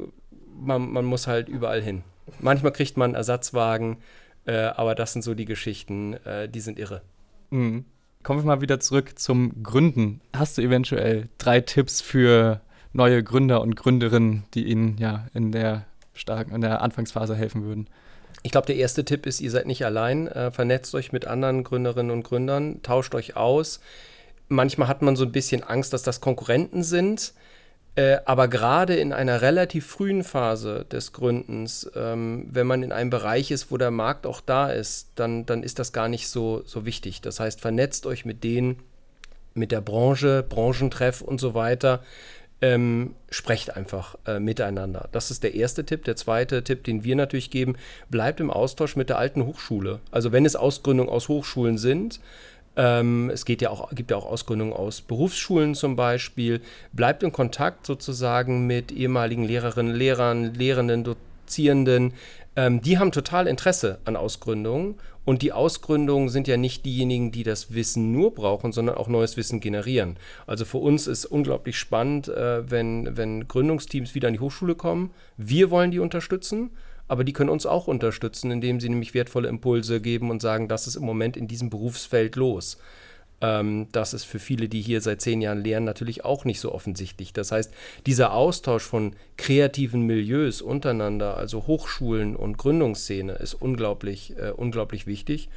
[0.55, 2.03] man, man muss halt überall hin.
[2.39, 3.97] Manchmal kriegt man Ersatzwagen,
[4.45, 7.01] äh, aber das sind so die Geschichten, äh, die sind irre.
[7.49, 7.85] Mhm.
[8.23, 10.21] Kommen wir mal wieder zurück zum Gründen.
[10.35, 15.85] Hast du eventuell drei Tipps für neue Gründer und Gründerinnen, die Ihnen ja in der
[16.13, 17.87] starken, in der Anfangsphase helfen würden?
[18.41, 20.27] Ich glaube, der erste Tipp ist, ihr seid nicht allein.
[20.27, 23.79] Äh, vernetzt euch mit anderen Gründerinnen und Gründern, tauscht euch aus.
[24.47, 27.33] Manchmal hat man so ein bisschen Angst, dass das Konkurrenten sind.
[27.95, 33.09] Äh, aber gerade in einer relativ frühen Phase des Gründens, ähm, wenn man in einem
[33.09, 36.61] Bereich ist, wo der Markt auch da ist, dann, dann ist das gar nicht so,
[36.65, 37.21] so wichtig.
[37.21, 38.79] Das heißt, vernetzt euch mit denen,
[39.53, 42.03] mit der Branche, Branchentreff und so weiter.
[42.61, 45.07] Ähm, sprecht einfach äh, miteinander.
[45.11, 46.03] Das ist der erste Tipp.
[46.03, 47.75] Der zweite Tipp, den wir natürlich geben,
[48.09, 49.99] bleibt im Austausch mit der alten Hochschule.
[50.11, 52.19] Also wenn es Ausgründungen aus Hochschulen sind,
[52.77, 56.61] ähm, es geht ja auch, gibt ja auch Ausgründungen aus Berufsschulen zum Beispiel.
[56.93, 62.13] Bleibt in Kontakt sozusagen mit ehemaligen Lehrerinnen, Lehrern, Lehrenden, Dozierenden.
[62.55, 64.95] Ähm, die haben total Interesse an Ausgründungen.
[65.23, 69.37] Und die Ausgründungen sind ja nicht diejenigen, die das Wissen nur brauchen, sondern auch neues
[69.37, 70.17] Wissen generieren.
[70.45, 75.11] Also für uns ist unglaublich spannend, äh, wenn, wenn Gründungsteams wieder an die Hochschule kommen.
[75.37, 76.69] Wir wollen die unterstützen
[77.07, 80.87] aber die können uns auch unterstützen, indem sie nämlich wertvolle Impulse geben und sagen, das
[80.87, 82.77] ist im Moment in diesem Berufsfeld los.
[83.41, 86.71] Ähm, das ist für viele, die hier seit zehn Jahren lehren, natürlich auch nicht so
[86.73, 87.33] offensichtlich.
[87.33, 87.73] Das heißt,
[88.05, 95.49] dieser Austausch von kreativen Milieus untereinander, also Hochschulen und Gründungsszene, ist unglaublich, äh, unglaublich wichtig.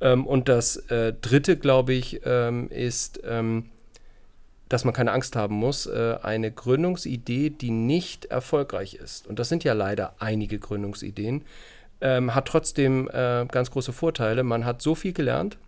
[0.00, 3.66] Ähm, und das äh, Dritte, glaube ich, ähm, ist, ähm,
[4.68, 9.48] dass man keine Angst haben muss, äh, eine Gründungsidee, die nicht erfolgreich ist, und das
[9.48, 11.44] sind ja leider einige Gründungsideen,
[12.00, 14.44] ähm, hat trotzdem äh, ganz große Vorteile.
[14.44, 15.58] Man hat so viel gelernt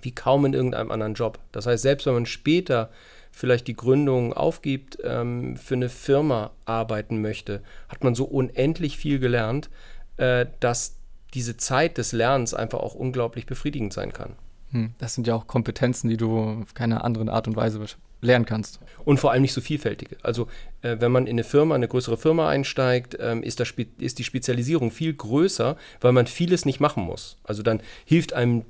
[0.00, 1.38] wie kaum in irgendeinem anderen Job.
[1.52, 2.90] Das heißt, selbst wenn man später
[3.32, 9.18] vielleicht die Gründung aufgibt, ähm, für eine Firma arbeiten möchte, hat man so unendlich viel
[9.18, 9.70] gelernt,
[10.16, 10.96] äh, dass
[11.34, 14.36] diese Zeit des Lernens einfach auch unglaublich befriedigend sein kann.
[14.70, 17.80] Hm, das sind ja auch Kompetenzen, die du auf keine andere Art und Weise
[18.20, 18.80] lernen kannst.
[19.04, 20.16] Und vor allem nicht so vielfältige.
[20.22, 20.48] Also
[20.82, 24.24] äh, wenn man in eine Firma, eine größere Firma einsteigt, ähm, ist, das, ist die
[24.24, 27.38] Spezialisierung viel größer, weil man vieles nicht machen muss.
[27.44, 28.64] Also dann hilft einem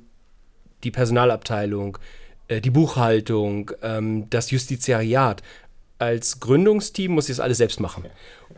[0.83, 1.97] die Personalabteilung,
[2.47, 5.41] äh, die Buchhaltung, ähm, das Justiziariat.
[5.97, 8.05] Als Gründungsteam muss ich das alles selbst machen.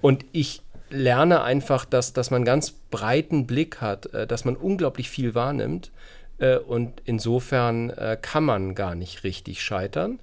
[0.02, 0.62] Und ich
[0.92, 5.34] lerne einfach, dass, dass man einen ganz breiten Blick hat, äh, dass man unglaublich viel
[5.34, 5.92] wahrnimmt.
[6.38, 10.20] Äh, und insofern äh, kann man gar nicht richtig scheitern,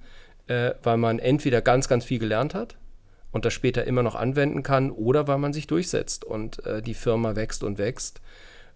[0.49, 2.75] äh, weil man entweder ganz, ganz viel gelernt hat
[3.31, 6.95] und das später immer noch anwenden kann oder weil man sich durchsetzt und äh, die
[6.95, 8.21] Firma wächst und wächst.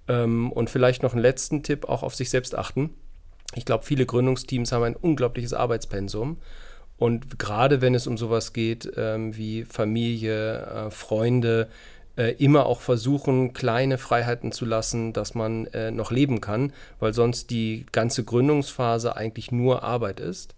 [0.07, 2.91] Ähm, und vielleicht noch einen letzten Tipp, auch auf sich selbst achten.
[3.55, 6.37] Ich glaube, viele Gründungsteams haben ein unglaubliches Arbeitspensum.
[6.97, 11.67] Und gerade wenn es um sowas geht ähm, wie Familie, äh, Freunde,
[12.15, 17.13] äh, immer auch versuchen, kleine Freiheiten zu lassen, dass man äh, noch leben kann, weil
[17.13, 20.55] sonst die ganze Gründungsphase eigentlich nur Arbeit ist.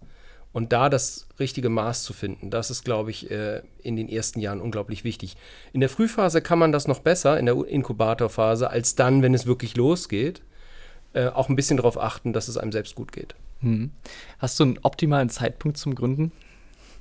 [0.56, 4.40] Und da das richtige Maß zu finden, das ist, glaube ich, äh, in den ersten
[4.40, 5.36] Jahren unglaublich wichtig.
[5.74, 9.44] In der Frühphase kann man das noch besser, in der Inkubatorphase, als dann, wenn es
[9.44, 10.40] wirklich losgeht.
[11.12, 13.34] Äh, auch ein bisschen darauf achten, dass es einem selbst gut geht.
[13.60, 13.90] Hm.
[14.38, 16.32] Hast du einen optimalen Zeitpunkt zum Gründen?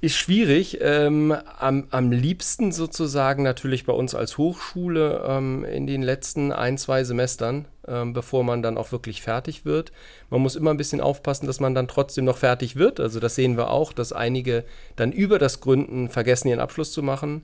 [0.06, 0.78] Ist schwierig.
[0.82, 6.78] Ähm, am, am liebsten sozusagen natürlich bei uns als Hochschule ähm, in den letzten ein,
[6.78, 9.91] zwei Semestern, ähm, bevor man dann auch wirklich fertig wird.
[10.30, 12.99] Man muss immer ein bisschen aufpassen, dass man dann trotzdem noch fertig wird.
[12.99, 14.64] Also das sehen wir auch, dass einige
[14.95, 17.43] dann über das Gründen vergessen, ihren Abschluss zu machen.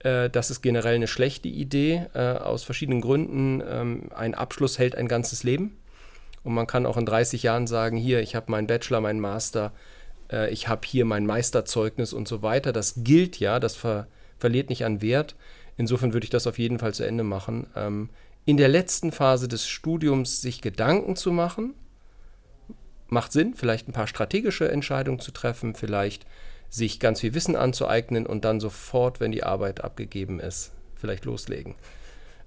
[0.00, 3.62] Äh, das ist generell eine schlechte Idee, äh, aus verschiedenen Gründen.
[3.64, 5.76] Ähm, ein Abschluss hält ein ganzes Leben.
[6.42, 9.70] Und man kann auch in 30 Jahren sagen, hier, ich habe meinen Bachelor, meinen Master,
[10.32, 12.72] äh, ich habe hier mein Meisterzeugnis und so weiter.
[12.72, 14.06] Das gilt ja, das ver
[14.38, 15.36] verliert nicht an Wert.
[15.76, 17.68] Insofern würde ich das auf jeden Fall zu Ende machen.
[17.76, 18.10] Ähm,
[18.44, 21.74] in der letzten Phase des Studiums sich Gedanken zu machen,
[23.06, 26.26] macht Sinn, vielleicht ein paar strategische Entscheidungen zu treffen, vielleicht
[26.70, 31.74] sich ganz viel Wissen anzueignen und dann sofort, wenn die Arbeit abgegeben ist, vielleicht loslegen.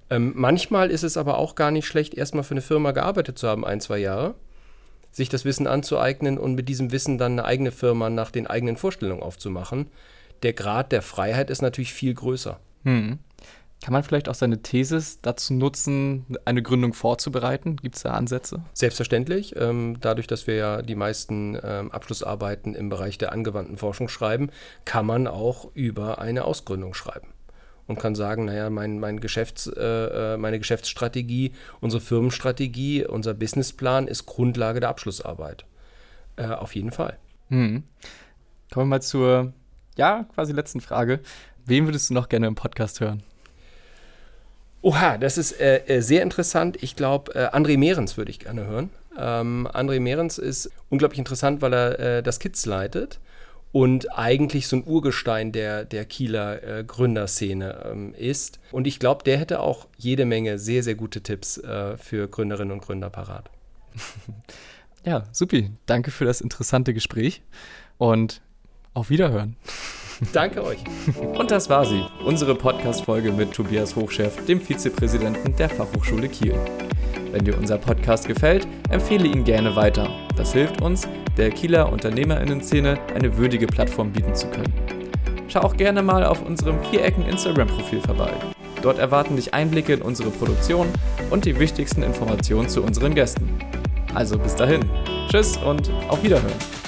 [0.10, 3.48] Ähm, manchmal ist es aber auch gar nicht schlecht, erstmal für eine Firma gearbeitet zu
[3.48, 4.36] haben, ein, zwei Jahre,
[5.16, 8.76] sich das Wissen anzueignen und mit diesem Wissen dann eine eigene Firma nach den eigenen
[8.76, 9.88] Vorstellungen aufzumachen.
[10.43, 12.59] Der Grad der Freiheit ist natürlich viel größer.
[12.84, 13.20] Hm.
[13.82, 17.78] Kann man vielleicht auch seine Thesis dazu nutzen, eine Gründung vorzubereiten?
[17.78, 18.61] Gibt es da Ansätze?
[18.74, 19.55] Selbstverständlich.
[19.55, 24.49] Ähm, dadurch, dass wir ja die meisten ähm, Abschlussarbeiten im Bereich der angewandten Forschung schreiben,
[24.84, 27.35] kann man auch über eine Ausgründung schreiben
[27.88, 34.08] und kann sagen, naja, mein, mein Geschäfts-, äh, äh, meine Geschäftsstrategie, unsere Firmenstrategie, unser Businessplan
[34.08, 35.66] ist Grundlage der Abschlussarbeit.
[36.36, 37.18] Äh, auf jeden Fall.
[37.50, 37.84] Hm.
[38.74, 39.54] Kommen wir mal zur,
[39.98, 41.20] ja, quasi letzten Frage.
[41.66, 43.24] Wen würdest du noch gerne im Podcast hören?
[44.82, 46.78] Oha, das ist äh, äh sehr interessant.
[46.84, 48.90] Ich glaube, äh, André Mehrens würde ich gerne hören.
[49.18, 53.20] Ähm, André Mehrens ist unglaublich interessant, weil er äh, das Kids leitet
[53.76, 58.62] und eigentlich so ein Urgestein der, der Kieler äh, Gründerszene ähm, ist.
[58.72, 62.72] Und ich glaube, der hätte auch jede Menge sehr, sehr gute Tipps äh, für Gründerinnen
[62.72, 63.50] und Gründer parat.
[65.04, 65.70] Ja, supi.
[65.86, 67.44] Danke für das interessante Gespräch
[68.00, 68.42] und
[68.96, 69.56] auf Wiederhören.
[70.34, 70.80] Danke euch.
[71.38, 76.56] Und das war sie, unsere Podcast-Folge mit Tobias Hochchef, dem Vizepräsidenten der Fachhochschule Kiel.
[77.32, 80.10] Wenn dir unser Podcast gefällt, empfehle ihn gerne weiter.
[80.36, 81.08] Das hilft uns,
[81.38, 84.74] der Kieler Unternehmerinnen-Szene eine würdige Plattform bieten zu können.
[85.48, 88.32] Schau auch gerne mal auf unserem Vierecken Instagram-Profil vorbei.
[88.82, 90.88] Dort erwarten dich Einblicke in unsere Produktion
[91.30, 93.50] und die wichtigsten Informationen zu unseren Gästen.
[94.14, 94.82] Also bis dahin.
[95.30, 96.85] Tschüss und auf Wiederhören.